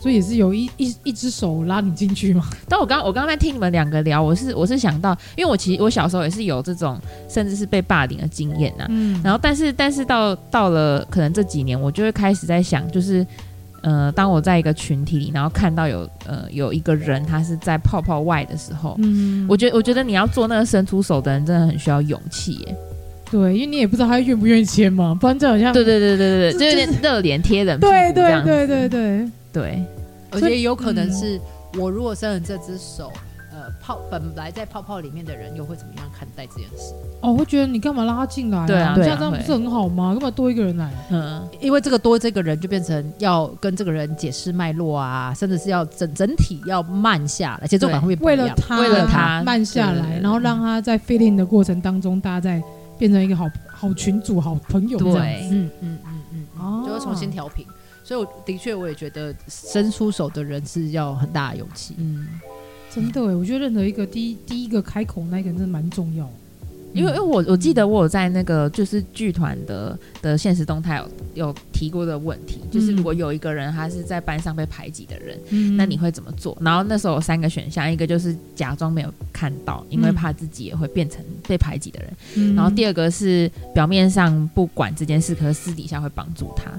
[0.00, 2.48] 所以也是有一一一只手拉你进去吗？
[2.66, 6.98] 但我刚我刚刚在听你们两个聊，我是我是想到，因为我其实我小时候也是有这种
[7.28, 8.86] 甚至是被霸凌的经验呐。
[8.88, 9.20] 嗯。
[9.22, 13.26] 然后，但是但是到到了可能这几年，我就会开始在想，就是
[13.82, 22.76] 呃，当我在一个群体里，然后看到有呃有一个人他是在泡泡外的时候，嗯，我觉得我觉得你要做那个伸出手的人，真的很需要勇气耶。
[23.30, 29.30] 对，因为你也不知道他愿不愿意签嘛，不然这好像对对对对对，就有点热脸贴冷屁股对对对对对。
[29.52, 29.84] 对，
[30.30, 31.40] 而且有可能是
[31.78, 33.12] 我如果伸了这只手，
[33.52, 36.94] 呃，泡本来在泡泡里面的人又会怎么样看待这件事？
[37.20, 38.66] 哦，会觉得你干嘛拉他进来啊？
[38.66, 40.14] 对啊，这样这样不是很好吗？
[40.14, 40.88] 干嘛多一个人来？
[41.10, 48.14] 嗯，因为这个多这个人就变成要跟这个人解释脉络啊，甚至是要整整体要慢下来，节奏感会。
[48.16, 52.62] 为了他，为了他慢下来，然后让他在 filling 的过程当中，大家在
[52.98, 55.54] 变成一个好好群主、好朋友这样子。
[55.54, 57.66] 嗯嗯嗯嗯，哦，就会重新调频。
[58.10, 61.94] 所以，我的确，我也觉得伸出手的人是要很大的勇气。
[61.96, 62.26] 嗯，
[62.92, 66.28] 真的诶，我觉得任何一个第一第一个开口那个人真的蛮重要。
[66.92, 76.56] 因为因为我我记得我有在那个就是剧团的的现实动态有有提过的问题，就是如果有一个人他是在班上被排挤的人，嗯，那你会怎么做？
[76.60, 86.70] 然后那时候有三个选项，一个就是假装没有看到，因为怕自己也会变成被排挤的人，嗯，然后第二个是表面上不管这件事，可是私底下会帮助他，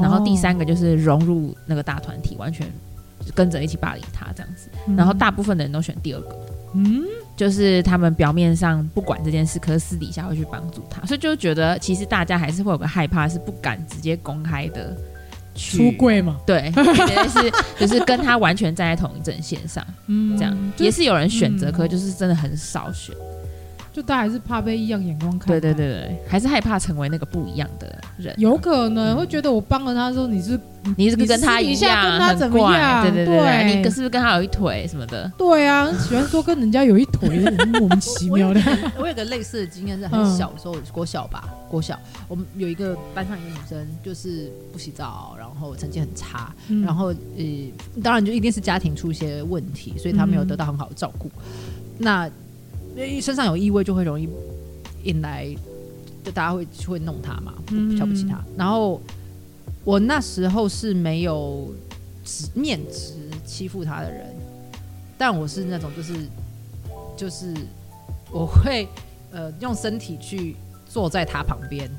[0.00, 2.66] 然后第三个就是融入那个大团体，完全
[3.34, 7.04] 跟着一起霸凌他这样子，然后大部分的人都选第二个，嗯。
[7.40, 14.94] 就是他们表面上不管这件事，可是私底下会去帮助他，所以就觉得其实大家还是会有个害怕，是不敢直接公开的
[15.54, 16.36] 出柜嘛？
[16.46, 16.70] 对，
[17.32, 23.16] 是就是跟他完全站在同一阵线上，嗯，这样也是有人选择，可就是真的很少选。
[24.00, 28.34] 就大家还是怕被异样眼光看，对对对对，还是害怕成为那个不一样的人。
[28.38, 30.58] 有可能会觉得我帮了他之后你是
[30.96, 33.02] 你是不是跟他一样，跟他怎么样？
[33.02, 35.30] 对对对，你是不是跟他有一腿什么的？
[35.36, 38.60] 对啊，喜欢说跟人家有一腿，莫名其妙的。
[38.98, 47.44] 我有个类似的经验是很小的时候，国小吧，国小，我们有一个班上一个女生，就是不洗澡，然后成绩很差，然后呃，
[48.02, 51.30] 当然就一定是家庭出一些问题，所以她没有得到很好的照顾。
[51.98, 52.30] 那
[52.96, 54.28] 因为身上有异味，就会容易
[55.04, 55.46] 引来，
[56.24, 57.54] 就大家会会弄他嘛，
[57.98, 58.42] 瞧不起他。
[58.56, 59.00] 然后
[59.84, 61.72] 我那时候是没有
[62.24, 63.14] 直面直
[63.46, 64.26] 欺负他的人，
[65.16, 66.14] 但我是那种就是
[67.16, 67.54] 就是
[68.30, 68.86] 我会
[69.30, 70.56] 呃用身体去
[70.88, 71.90] 坐在他旁边，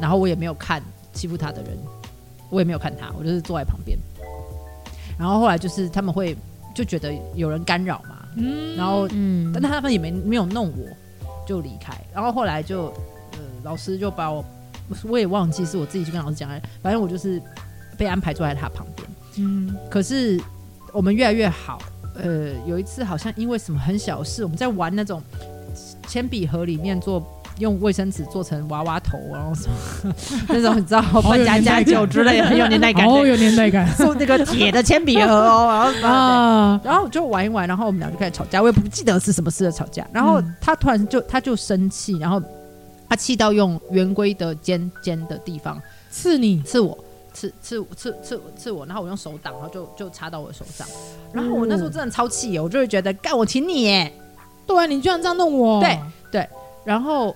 [0.00, 1.78] 然后我也没有看欺负他的人，
[2.50, 3.98] 我也没有看他，我就是坐在旁边。
[5.18, 6.36] 然后后来就是他们会
[6.74, 8.21] 就觉得有人干扰嘛。
[8.36, 10.86] 嗯，然后嗯，但他们也没没有弄我，
[11.46, 11.92] 就离开。
[12.12, 12.86] 然后后来就，
[13.32, 14.44] 呃，老师就把我，
[15.04, 16.48] 我也忘记是我自己去跟老师讲，
[16.82, 17.40] 反正我就是
[17.96, 19.08] 被安排坐在他旁边。
[19.38, 20.40] 嗯，可是
[20.92, 21.80] 我们越来越好。
[22.14, 25.22] 呃，有一次好像因为什么很小事，我们在玩那种
[26.06, 27.26] 铅笔盒里面做。
[27.62, 30.12] 用卫生纸做成娃娃头，然后什么
[30.50, 42.42] 那种你知道，扮家家酒之类的，很有年代感，哦，有年代感， 做那个铁的铅笔盒哦，然后啊，然后就玩一玩，然后我们俩就开始吵架，我也不记得是什么事的吵架，然后他突然就他就生气，然后
[43.08, 45.80] 他气到用圆规的尖尖的地方。
[46.10, 46.98] 刺你，刺我，
[47.32, 50.86] 刺刺刺刺刺我，然后我用手挡，然后就就插到我手上，
[51.32, 54.12] 然后我那时候真的超气，我就会觉得干我请你耶，
[54.66, 55.98] 对啊，你居然这样弄我，对
[56.30, 56.48] 对，
[56.84, 57.34] 然后。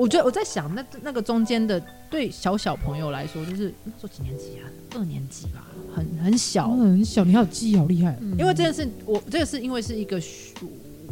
[0.00, 1.78] 我觉得我在想，那那个中间的
[2.08, 4.64] 对小小朋友来说，就是那时候几年级啊？
[4.94, 7.22] 二年级吧，很很小，哦，很小。
[7.22, 10.18] 你还有记忆好厉害，嗯，因为这件事，我这个是因为是一个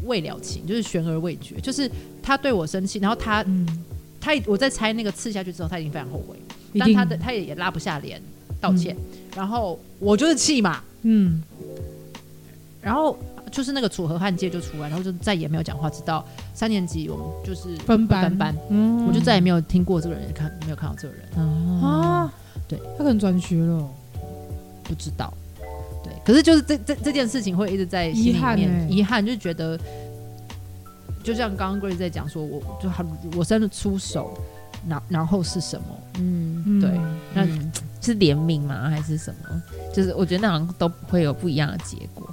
[0.04, 1.90] 未了情，就是悬而未决，就是
[2.22, 3.68] 他对我生气，然后他，嗯，
[4.18, 6.34] 他我在猜那个刺下去之后，他已经非常后悔，
[6.78, 8.18] 但他的他也也拉不下脸
[8.58, 9.02] 道歉，嗯，
[9.36, 11.42] 然后我就是气嘛，嗯，
[12.80, 13.18] 然后。
[13.48, 16.24] 就是那个楚河汉界就出来，然后就再也没有讲话，直到
[16.54, 21.24] 三年级我们就是分班，分班，嗯，我就再也没有听过这个人，看没有看到这个人。
[21.82, 22.32] 啊，
[22.66, 23.88] 对，他可能转学了，
[24.84, 25.32] 不知道，
[26.04, 29.78] 对，可是就是这这这件事情会一直在心里面，遗憾，就是觉得，
[31.22, 34.36] 就像刚刚 Grace 在讲说，我就很我真的出手，
[34.88, 35.86] 然然后是什么？
[36.20, 36.90] 嗯，对，
[37.34, 37.46] 那
[38.00, 38.90] 是怜悯吗？
[38.90, 39.62] 还是什么？
[39.94, 42.28] 就是我觉得那好像都会有不一样的结果。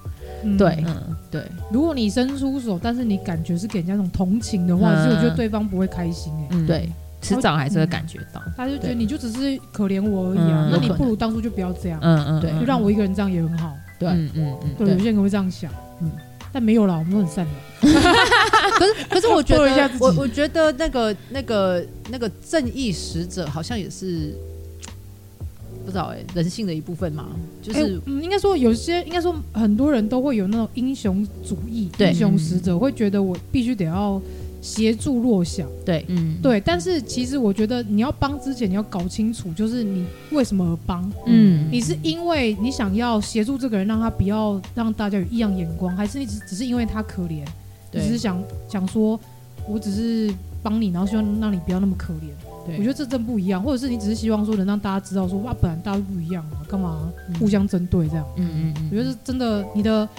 [0.57, 1.43] 对，嗯，对。
[1.71, 6.65] 如果你伸出手，但是你感觉是给人家那种同情的话，其实我觉得对方不会开心哎。
[6.65, 6.89] 对，
[7.21, 8.41] 迟早还是会感觉到。
[8.55, 11.99] 他就觉得你就只是可怜我而已啊，那你不如当初就不要这样。
[12.01, 13.75] 嗯嗯，对，就让我一个人这样也很好。
[13.99, 15.71] 对，嗯嗯嗯，对，有些人会这样想，
[16.01, 16.11] 嗯，
[16.53, 17.93] 但没有啦，我们都很善良。
[18.77, 24.33] 可是，可是我觉得， 我我觉得那个那个那个正义使者好像也是。
[25.85, 27.27] 不知道哎，人性的一部分嘛，
[27.61, 34.19] 就是、欸、嗯，应该说有些，应该说很多人都会有那种英雄主义，英雄使者、嗯、会觉得我必须得要
[34.61, 36.59] 协助弱小，对，嗯，对。
[36.59, 47.45] 但是其实我觉得你要帮之前，你要搞清楚，就是你为什么而帮，嗯，你是因为你想要协助这个人，让他不要让大家有异样眼光，还是你只只是因为他可怜，
[47.91, 49.19] 对只是想想说，
[49.69, 50.33] 我只是
[50.63, 52.31] 帮你，然后希望让你不要那么可怜。
[52.65, 58.25] 对我觉得这真不一样，或者是你只是希望说能让大家知道说哇，本来大家都不一样嘛，干嘛互相针对这样？
[58.37, 60.09] 嗯嗯嗯，我觉得是真的，你的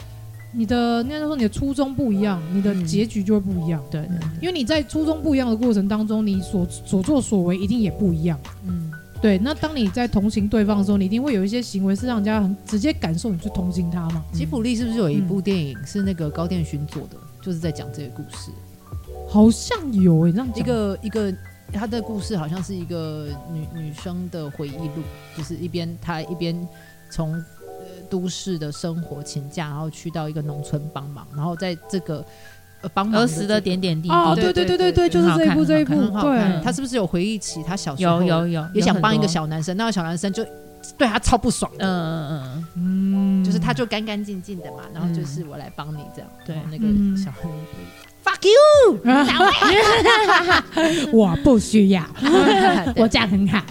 [0.53, 3.83] 你的应该说你的初衷不一样，你的结局就会不一样。
[3.91, 4.09] 对，
[4.41, 8.39] 因为你在初衷不一样的过程当中，你所所作所为一定也不一样。
[8.67, 8.91] 嗯，
[9.21, 9.37] 对。
[9.39, 14.25] 那当你在同情对方的时候，你一定会有一些行为是让人家很直接感受你去同情他嘛。
[14.33, 18.51] 吉普力是不是有一部电影是那个高电勋做的，就是在讲这个故事？
[19.29, 21.35] 好像有诶，这样一个一个。
[21.73, 25.03] 他的故事好像是一个女女生的回忆录，
[25.37, 26.57] 就是一边他一边
[27.11, 27.45] 从呃
[28.09, 32.25] 都市的生活请假，然后去到一个农村帮忙，然后在这个
[32.95, 34.15] 帮忙儿时的点点滴滴。
[34.15, 35.95] 哦，对对对对对，就是这一部这一部。
[36.21, 40.47] 对，他是不是有回忆起他小时候有有有也想帮一个小男生，那个小男生就
[40.97, 41.71] 对他超不爽。
[41.79, 42.43] 嗯嗯
[42.77, 46.31] 嗯嗯，就是他就干干净净的嘛，然后就是我来帮你这样。
[46.45, 46.87] 对，那个
[47.17, 47.49] 小孩。
[48.27, 48.99] Fuck you！
[51.15, 52.03] 我不需要，
[52.97, 53.63] 我这样很好。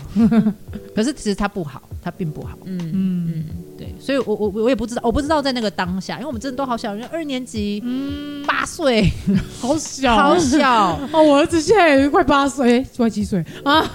[0.95, 2.57] 可是其实他不好，他并不好。
[2.63, 3.45] 嗯嗯嗯，
[3.77, 9.11] 对，所以我我我也不知道，我不知道在那个当下，因为我们真的都好小，因为二年级，嗯，八岁，
[9.59, 10.97] 好小，好小。
[11.11, 13.85] 哦，我儿子现在也快八岁，快七岁啊。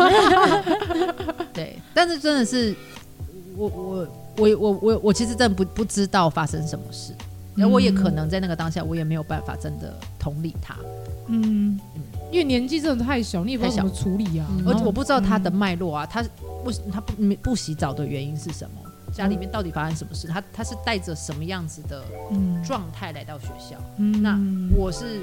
[1.54, 2.74] 对，但是真的是，
[3.56, 4.06] 我我
[4.36, 7.14] 我我我我其实真的不不知道发生什么事。
[7.56, 10.76] 然后我也可能在那个当下，我也没有办法真的同理他，
[11.28, 11.78] 嗯，
[12.30, 16.24] 因为年纪真的太小，你也不知道怎么处理啊，而且我不知道他的脉络啊，他
[16.64, 18.90] 为什么他不不洗澡的原因是什么？
[19.12, 20.28] 家里面到底发生什么事？
[20.28, 22.02] 他他是带着什么样子的
[22.64, 23.76] 状态来到学校？
[24.22, 24.38] 那
[24.76, 25.22] 我是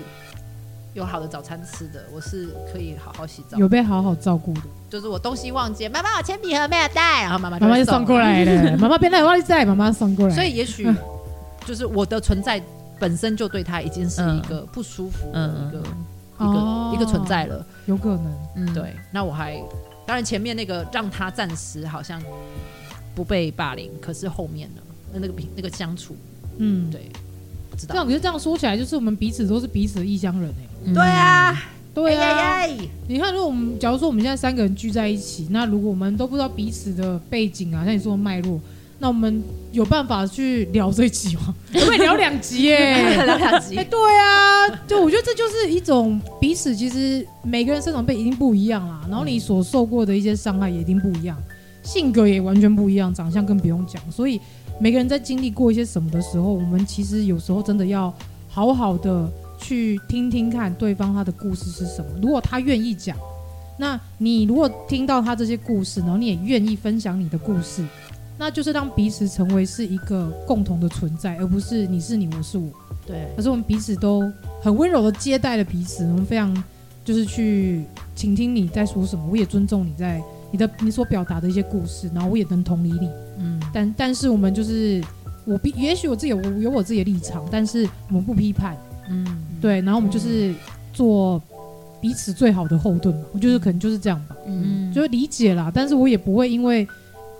[0.93, 8.03] 有好的早餐吃的，我是可以好好洗澡，有被好好照顾的，就是我东西忘记，妈妈我铅笔盒没有带，然后妈妈妈妈就送。
[8.03, 10.85] 过来了， 妈妈别来忘记带，妈妈送过来，所以也许。
[11.67, 12.63] 就是我的存在
[12.97, 15.83] 本身就对他已经是一个不舒服的一个、
[16.39, 18.95] 嗯、一个、哦、一个存在了，有可能，嗯，对。
[19.11, 19.61] 那我还
[20.05, 22.23] 当然前面那个让他暂时好像
[23.13, 24.81] 不被霸凌，可是后面呢，
[25.13, 26.15] 那那个那个相处，
[26.57, 27.11] 嗯，对，
[27.69, 27.93] 不知道。
[27.93, 30.93] 这样可是这样说起来，就是我们彼此都是彼此的异乡人哎、欸。
[30.93, 31.63] 对啊，
[31.93, 32.65] 对啊。
[33.07, 38.59] 你看，如果我们假如说我们现在三个人聚在一起，那如果我们都不知道彼此的背景啊，像你说的脉络。
[38.99, 41.53] 那我们有办法去聊这一集吗？
[41.71, 43.23] 可不可以聊两集耶？
[43.25, 43.77] 聊两集。
[43.77, 51.37] 哎，对啊，就我觉得这就是一种彼此，其实每个人生长背景一定不一样啦，然后你所受过的一些伤害也一定不一样，
[51.83, 54.01] 性格也完全不一样，长相更不用讲。
[54.11, 54.41] 所以
[54.79, 58.11] 每个人在经历过一些什么的时候，我们其实有时候真的要
[58.49, 62.09] 好好的去听听看对方他的故事是什么。
[62.19, 63.15] 如果他愿意讲，
[63.77, 67.85] 那你如果听到他这些故事，然后你也愿意分享你的故事。
[68.37, 72.69] 那就是让彼此成为是一个共同的存在，而不是你是你，我是我。
[73.05, 74.31] 对，可是我们彼此都
[74.61, 76.63] 很温柔的接待了彼此，我们非常
[77.03, 77.83] 就是去
[78.15, 80.21] 倾听你在说什么，我也尊重你在
[80.51, 83.09] 你的你所表达的一些故事，然后我也能同理你。
[83.39, 85.01] 嗯，但但是我们就是
[85.45, 88.77] 我必，也许我自己有有我自己的立场，但是我们不批判。
[89.09, 89.25] 嗯，
[89.59, 90.53] 对，然后我们就是
[90.93, 91.41] 做
[91.99, 93.21] 彼此最好的后盾嘛。
[93.31, 94.35] 我就是可能就是这样吧。
[94.45, 96.87] 嗯，就是理解啦，但是我也不会因为。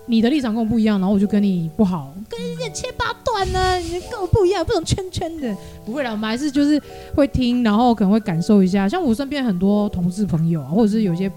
[0.08, 5.54] 你的立场跟我不一样，然后我就跟你不好，跟你切八段呢、你跟我不一样，不同圈圈的，
[5.84, 6.80] 不会啦，我们还是就是
[7.14, 8.88] 会听，然后可能会感受一下。
[8.88, 11.30] 像我身边很多同事朋友啊，或者是有些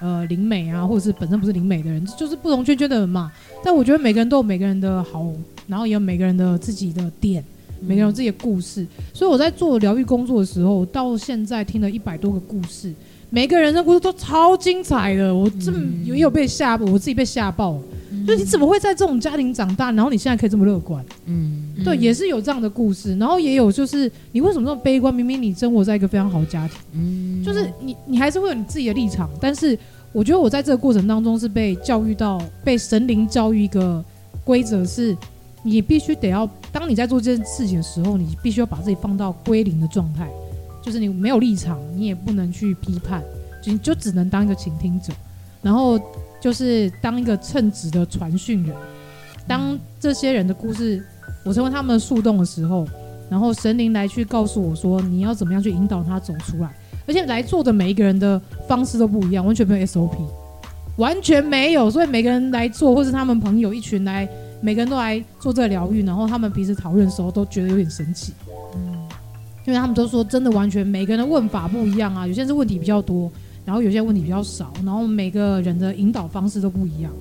[0.00, 3.32] 呃灵美啊，或者是本身不是灵美的人，就是不同圈圈的人嘛。
[3.64, 5.26] 但我觉得每个人都有每个人的好，
[5.66, 7.42] 然后也有每个人的自己的点，
[7.80, 8.86] 每个人有自己的故事。
[9.14, 12.92] 所以我在做疗愈工作的时候，到现在听了一百多个故事，
[13.30, 17.78] 每个人的故事都超精彩的，我这么也有被吓，我自己被吓爆。
[18.26, 21.02] 就你怎么会在这种家庭长大，然后你现在可以这么乐观？
[21.24, 25.14] 嗯，对，也是有这样的故事，然后也有就是你为什么这么悲观？
[25.14, 29.78] 明明你生活在一个非常好的家庭，嗯，就是你你还是会有你自己的立场，但是
[30.12, 34.04] 我觉得我在这个过程当中是被教育到，被神灵教育一个
[34.44, 35.16] 规则是，
[35.62, 40.28] 你必须得要当你在做这件事情的时候，你必须要把自己放到归零的状态，
[40.88, 43.22] 就是你没有立场，你也不能去批判，
[43.62, 45.12] 就就只能当一个倾听者，
[45.62, 46.00] 然后。
[46.40, 48.72] 就是当一个称职的传讯人，
[49.48, 51.04] 当这些人的故事
[51.44, 52.86] 我成为他们的树洞的时候，
[53.28, 56.72] 然后神灵来去告诉我说，你要怎么样去引导他走出来，
[57.08, 60.16] 而且来做的每一个人的方式都不一样，完全没有 SOP，
[60.96, 64.28] 完全没有，所以每个人来做，或是他们朋友一群来，
[64.60, 68.32] 每个人都来做这个疗愈，然后他们彼此讨论的时候都觉得有点神奇，
[69.68, 73.30] 因为他们都说真的完全每个人的问法不一样啊，有些人是问题比较多。
[73.66, 77.12] 然后有些问题比较少，然后每个人的引导方式都不一样，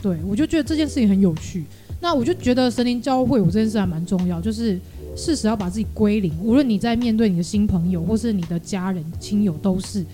[0.00, 1.64] 对，我就觉得这件事情很有趣。
[2.00, 4.78] 那我就觉得神灵教会我这件事还蛮重要，就是
[5.16, 6.32] 适时要把自己归零。
[6.40, 10.04] 无论你在面对你的新朋友，或是你的家人、亲友，都是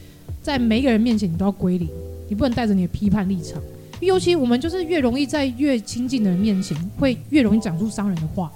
[0.40, 1.86] 在每一个人面前你都要归零，
[2.26, 3.60] 你不能带着你的批判立场。
[4.00, 8.50] 尤其我们就是越容易在越亲近的人面前，会越容易讲出伤人的话，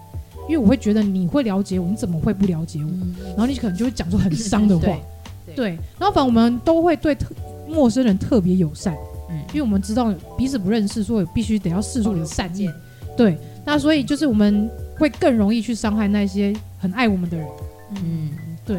[0.48, 2.90] 因为我会觉得你会了解我，你怎么会不了解我？
[3.28, 4.86] 然后你可能就会讲出很伤的话。
[5.54, 7.28] 对，然后反正我们都会对特
[7.68, 8.94] 陌生人特别友善，
[9.30, 12.70] 嗯，因为我们知道彼此不认识，所以必须得要示出你的善意。
[13.16, 14.68] 对，那所以就是我们
[14.98, 17.46] 会更容易去伤害那些很爱我们的人。
[17.96, 18.30] 嗯，
[18.64, 18.78] 对。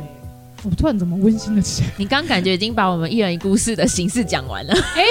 [0.63, 1.89] 我突然怎么温馨了起来？
[1.97, 4.73] 你刚感觉已经把我们一人一故事的形式讲完了。
[4.73, 5.03] 哎，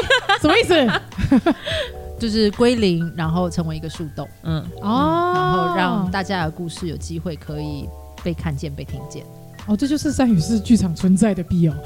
[0.43, 0.75] 什么意思？
[2.19, 4.29] 就是归零，然后成为一个树洞。
[4.43, 7.89] 嗯，哦，然后让大家的故事有机会可以
[8.25, 9.25] 被看见、被听见。
[9.67, 11.75] 哦，这就是三语室剧场存在的必要。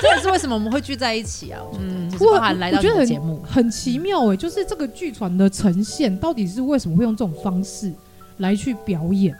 [0.00, 1.60] 这也是为什么我们会聚在一起啊？
[1.78, 7.92] 嗯，就是包含来到这个节目很，很奇妙哎，就是这个剧团的呈现到底是为什么会用这种方式
[8.38, 9.34] 来去表演？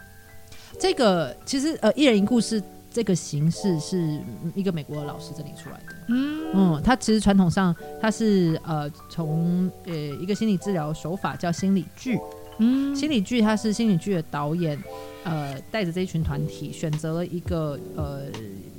[0.79, 2.61] 这个其实呃，一人一故事。
[2.95, 4.21] 这个形式是
[4.55, 5.95] 一个美国的老师整理出来的。
[6.07, 12.17] 嗯嗯，他其实传统上他是呃从呃一个心理治疗手法叫心理剧。
[12.59, 14.81] 嗯，心理剧他是心理剧的导演，
[15.25, 18.21] 呃带着这一群团体选择了一个呃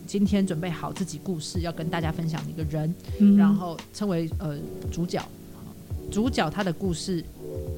[0.07, 4.57] 今天准备好自己故事要跟大家分享的一个人，嗯、然后称为呃
[4.91, 5.23] 主角。
[6.11, 7.23] 主角他的故事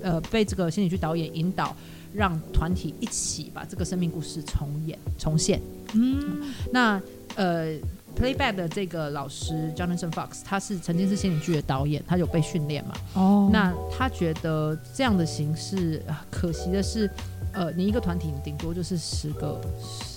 [0.04, 1.74] 呃被这个心理剧导演引导。
[2.12, 5.60] 让团体一起把这个生命故事重演重现。
[5.94, 6.42] 嗯，
[6.72, 7.00] 那
[7.36, 7.78] 呃
[8.16, 12.94] ，Playback 的这个老师 Jonathan Fox，他是曾经是心理剧的导演，他有被训练嘛？
[13.14, 17.10] 哦，那他觉得这样的形式，可惜的是，
[17.52, 19.60] 呃，你一个团体，你顶多就是十个。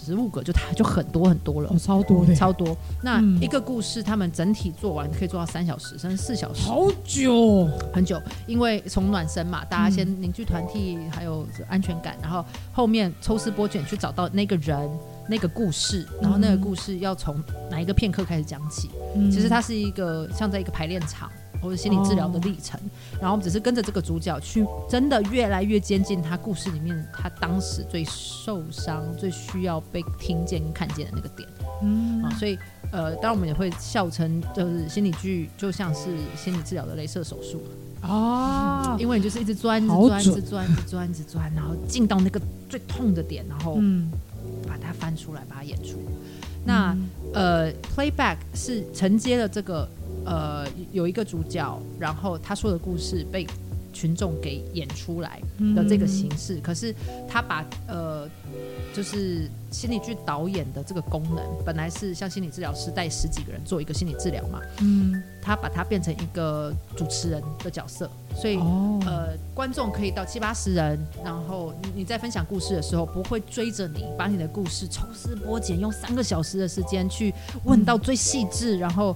[0.03, 2.75] 十五个就它就很多很多了，哦、超多的，超多。
[3.03, 8.21] 那一个故事，他们整体做完可以做到三小时，甚至四小时，好久，很久。
[8.47, 12.43] 因为从暖身嘛，大家先凝聚团体，还有安全感，然后
[12.73, 14.89] 后面抽丝剥茧去找到那个人、
[15.27, 18.89] 那个故事，然后那个故事要从哪一个片刻开始讲起。
[19.15, 21.29] 嗯、其实它是一个像在一个排练场。
[21.61, 31.47] 或者心理治疗的历程，哦、然后我们只是跟着这个主角去，真的越来越接近他故事里面他当时最受伤、最需要被听见、看见的那个点。
[31.83, 32.57] 嗯啊，所以
[32.91, 37.61] 呃，当然我们也会笑称，就是心理剧就像是心理治疗的镭射手术
[38.01, 43.75] 啊、嗯，因为你就是一直钻、一直钻、一直钻、一直钻、一直钻，然后进到那个最痛的点，然后
[44.67, 45.99] 把它翻出来，把它演出。
[46.09, 46.97] 嗯、那
[47.33, 49.87] 呃，Playback 是承接了这个。
[50.25, 53.47] 呃，有一个主角，然后他说的故事被
[53.93, 55.41] 群众给演出来
[55.75, 56.95] 的这个形式，嗯、可是
[57.27, 58.25] 他把呃，
[58.95, 77.33] 就是心理剧导演的这个功能，本来是像心理治疗师带十几个人做一个心理治疗嘛，嗯，他把它变成一个主持人的角色，所以、哦、呃，观众可以到七八十人，然后你在分享故事的时候，不会追着你，把你的故事抽丝剥茧，用三个小时的时间去
[77.65, 79.13] 问到最细致，嗯、然后。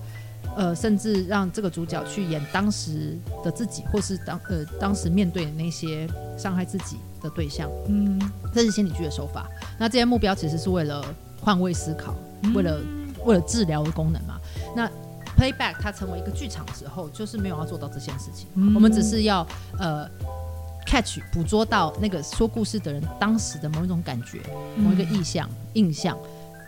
[0.56, 8.20] 呃，甚至让这个主角去演当时的自己，或是当呃当时面对的那些伤害自己的对象，嗯，
[8.54, 9.48] 这是心理剧的手法。
[9.78, 11.04] 那这些目标其实是为了
[11.42, 12.80] 换位思考，嗯、为了
[13.26, 14.40] 为了治疗的功能嘛。
[14.76, 14.90] 那
[15.38, 18.48] Playback 它成为一个剧场的时候，就是没有要做到这件事情。
[18.56, 19.46] 嗯、我们只是要
[19.78, 20.10] 呃
[20.86, 24.40] catch 捕捉到那个说故事的人当时的某一种感觉，
[24.78, 26.18] 某一个意象、嗯、印象。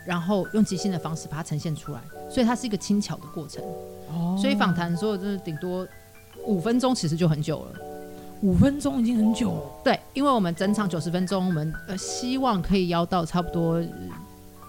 [0.06, 3.64] 然后用即兴的方式把它呈现出来，所以它是一个轻巧的过程。
[4.10, 5.88] 哦，所以访谈所有就是顶多
[6.46, 7.80] 五分钟，其实就很久了。
[8.42, 9.62] 五分钟已经很久了。
[9.84, 13.84] 对，因为我们整场九十分钟，我们呃希望可以邀到差不多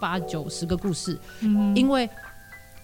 [0.01, 1.19] 八九十个故事。
[1.41, 2.09] 嗯，因为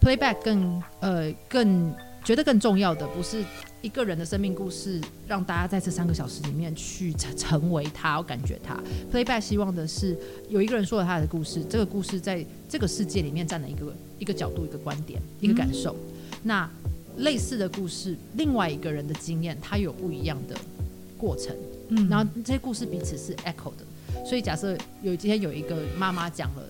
[0.00, 3.42] playback 更呃更觉得更重要的不是。
[3.84, 8.82] 一个人的生命故事，让大家在这三个小时里面去成成为他，我感觉他。
[9.12, 10.16] Playback 希望的是
[10.48, 15.94] 有一个人说了他的故事，这个故事在这个世界里面占了一个一个角度、一个观点、一个感受。
[15.94, 16.70] 嗯、那
[17.18, 20.56] 类似的故事，另外一个人的经验，他有不一样的
[21.18, 21.54] 过程。
[21.90, 24.24] 嗯，然后这些故事彼此是 echo 的。
[24.24, 26.62] 所以假设有今天有一个妈妈讲了。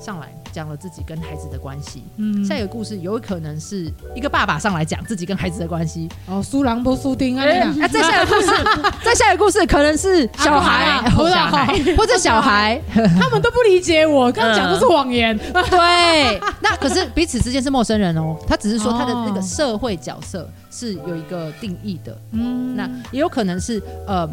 [0.00, 8.50] 上来讲了自己跟孩子的关系，嗯，下一个故事有可能是一个爸爸上来讲自己跟孩子的关系，哦，苏郎波苏丁啊，啊，再下一个故事，
[9.04, 11.66] 再下一个故事可能是小孩，小孩
[11.96, 12.80] 或者小孩，
[13.18, 24.28] 他们都不理解我，刚刚讲的是谎言，对，那可是彼此之间是陌生人哦，他只是说他的那个社会角色是有一个定义的，嗯，那也有可能是呃。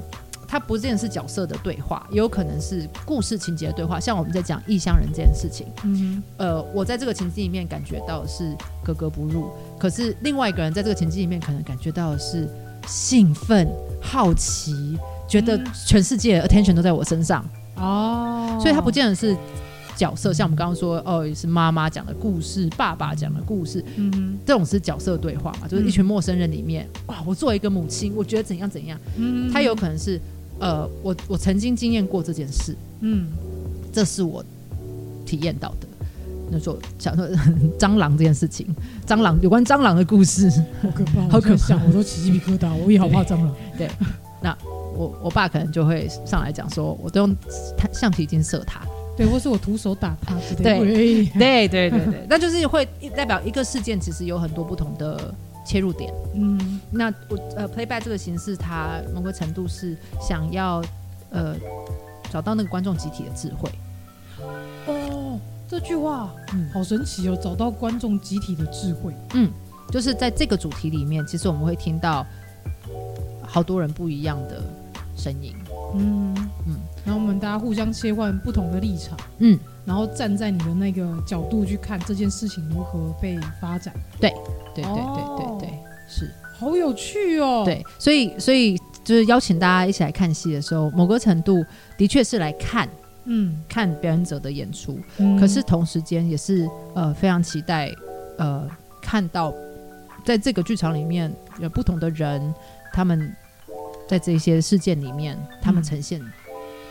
[0.47, 3.99] 它不见得是角色的对话，也有可能是故事情节的对话。
[3.99, 12.47] 像我们在讲异乡人这件事情，嗯，呃，我在这个情境里面感觉到的是格格不入，可是另外一个人在这个情境里面可能感觉到的是
[12.87, 13.67] 兴奋、
[14.01, 17.43] 好奇，觉得全世界 attention 都在我身上
[17.77, 19.35] 哦，所以他不见得是
[19.95, 20.31] 角色。
[20.31, 30.21] 像我们刚刚说，哦，是妈妈讲的故事，爸爸讲的故事，嗯，这种是角色对话嘛，就是一群陌生人里面，哇，我作为一个母亲，我觉得怎样怎样，嗯，他有可能是。
[30.59, 33.27] 呃，我我曾经经验过这件事，嗯，
[33.91, 34.43] 这是我
[35.25, 35.87] 体验到的。
[36.49, 37.27] 那时候想说
[37.79, 38.67] 蟑螂这件事情，
[39.05, 40.49] 蟑螂有关蟑螂的故事，
[40.81, 43.53] 好可怕，好可怕，我都起鸡皮疙瘩，我也好怕蟑螂。
[43.77, 43.89] 对，
[44.41, 44.55] 那
[44.95, 47.35] 我我爸可能就会上来讲说，我都用
[47.91, 48.81] 橡皮筋射他，
[49.17, 50.79] 对，或是我徒手打他之类的。
[50.79, 55.33] 对对对对对，那就是会代表一个事件，其实有很多不同的。
[55.65, 60.81] 切入点，嗯，那我呃，playback 这个形式，它某个程度是想要
[61.31, 61.55] 呃
[62.31, 63.69] 找到那个观众集体的智慧，
[64.85, 69.11] 哦这句话，嗯，好神奇哦，找到观众集体的智慧。
[69.33, 69.51] 嗯，
[69.89, 72.23] 就是在这个主题里面，其实我们会听到
[73.41, 74.61] 好多人不一样的
[75.17, 75.55] 声音。
[75.95, 76.35] 嗯。
[76.67, 79.17] 嗯，然后我们大家互相切换不同的立场。
[79.39, 83.93] 嗯，然后站在你的那个角度去看这件事情如何被发展。
[84.19, 84.29] 对，
[84.73, 86.29] 对对对对对，是。
[86.57, 87.63] 好有趣哦！
[87.65, 91.61] 对，所以所以就是邀请大家一起来看戏的时候，某个程度
[91.97, 92.87] 的确是来看，
[93.25, 94.97] 嗯，看表演者的演出。
[95.17, 97.91] 嗯，可是同时间也是呃非常期待
[98.37, 98.65] 呃
[99.01, 99.53] 看到
[100.25, 101.29] 在这个剧场里面
[101.59, 102.53] 有不同的人，
[102.93, 103.35] 他们
[104.07, 106.21] 在这些事件里面，他们呈现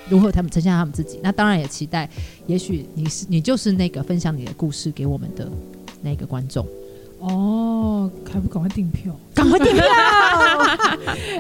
[0.09, 1.19] 如何，他们呈现他们自己。
[1.23, 2.09] 那当然也期待，
[2.47, 5.49] 也许你是你就是那个分享你的故事给我们的
[6.03, 6.67] 那个观众。
[7.21, 9.15] 哦，还不赶快订票？
[9.35, 9.83] 赶快订票！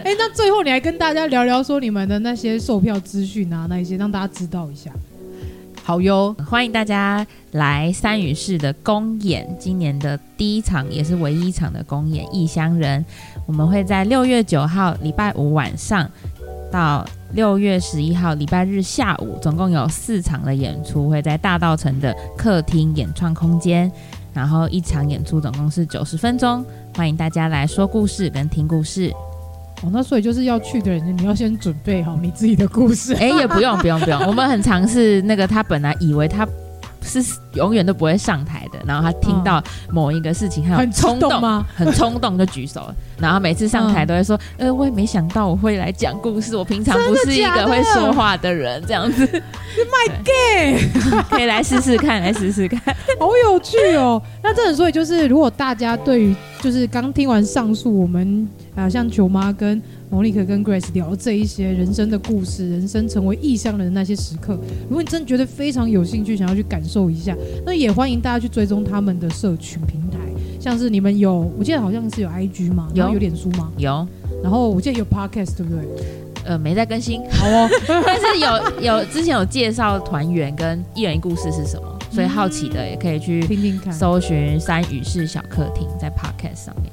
[0.02, 4.90] 哎、欸，那最后你还跟大家聊聊说你们的那些售票资讯啊，那一些让大家知道一下。
[5.82, 13.02] 好哟，欢迎大家来三语室的公演，今年的第一场也是唯一一场的公演《异乡人》，
[13.46, 16.10] 我们会在六月九号礼拜五晚上
[16.72, 23.90] 到六月十一号礼拜日下午，总共有四场的演出，会在大道城的客厅演创空间。
[24.32, 26.64] 然后一场演出总共是九十分钟，
[26.96, 29.12] 欢迎大家来说故事跟听故事。
[29.82, 33.14] 哦，那所以就是要去的人，你要先准备好你自己的故事。
[33.14, 36.46] 哎，也不用不用不用，我们很尝试那个他本来以为他。
[37.04, 41.64] 是永远都不会上台的，然后他听到某一个事情，他很冲动吗？
[41.76, 49.26] 很冲动就举手了，然后每次上台都会说：“呃，我也没想到我会来讲故事，我平常不是一个会说话的人，这样子。”
[49.74, 50.78] My gay，
[51.30, 52.80] 可以来试试看，来试试看，
[53.18, 54.20] 好有趣哦。
[54.42, 59.82] 那这所以就是，如果大家对于就是刚听完上述，我们啊像球妈跟。
[60.14, 64.56] 莫妮可跟 Grace 聊这一些人生的故事，人生成为异乡人的那些时刻。
[64.88, 67.36] 如果你真的觉得非常有兴趣，想要去感受一下，
[67.66, 70.18] 那也欢迎大家去追踪他们的社群平台，
[70.60, 72.88] 像是你们有，我记得好像是有 IG 吗？
[72.94, 73.72] 有有脸书吗？
[73.76, 74.06] 有。
[74.40, 75.84] 然后我记得有 Podcast 对不对？
[76.44, 77.20] 呃，没在更新。
[77.28, 77.68] 好哦，
[78.06, 86.92] 但是有有之前有介绍团员跟艺人一故事是什么，所以好奇的也可以去听听看，搜寻三语室小客厅在 Podcast 上面。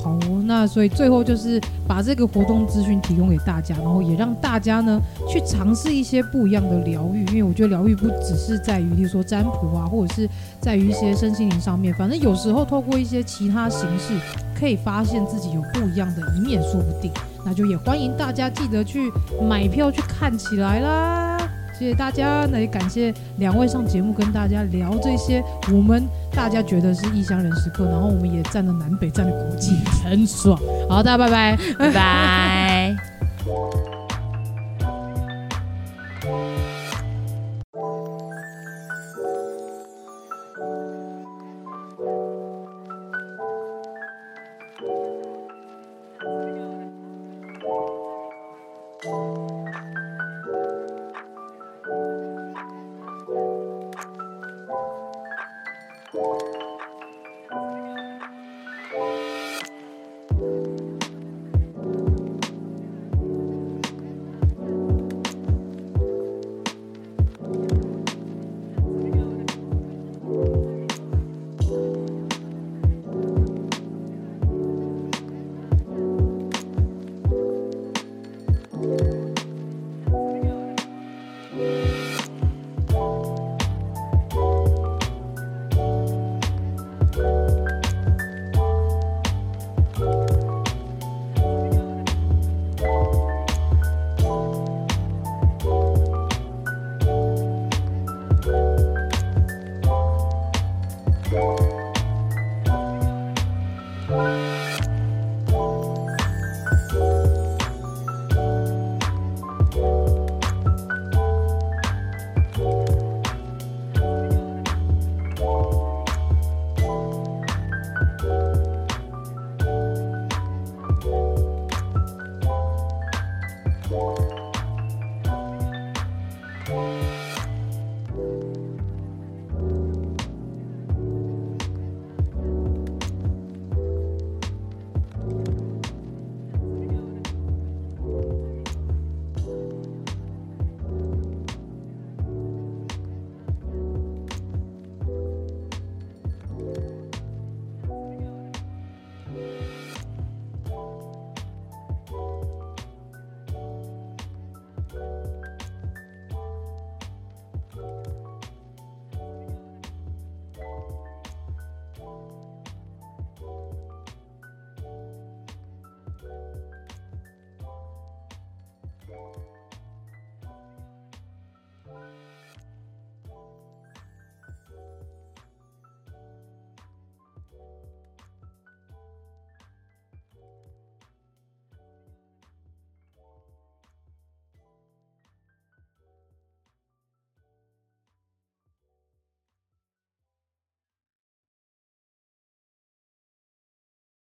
[0.00, 10.28] 好哦，那所以最后就是把这个活动资讯提供给大家，然后也让大家呢去尝试一些不一样的疗愈，因为我觉得疗愈不只是在于，例如说占卜啊，或者是
[10.60, 14.14] 在于一些身心灵上面，反正有时候透过一些其他形式，
[14.56, 17.10] 可以发现自己有不一样的一面，说不定。
[17.44, 19.10] 那就也欢迎大家记得去
[19.42, 21.49] 买票去看起来啦。
[21.80, 30.60] 谢谢大家，那也感谢两位上节目跟大家聊这些，我们大家觉得是异乡人时刻，然后我们也站了南北，站了国际，很爽。
[30.90, 32.96] 好，大家拜拜，拜拜。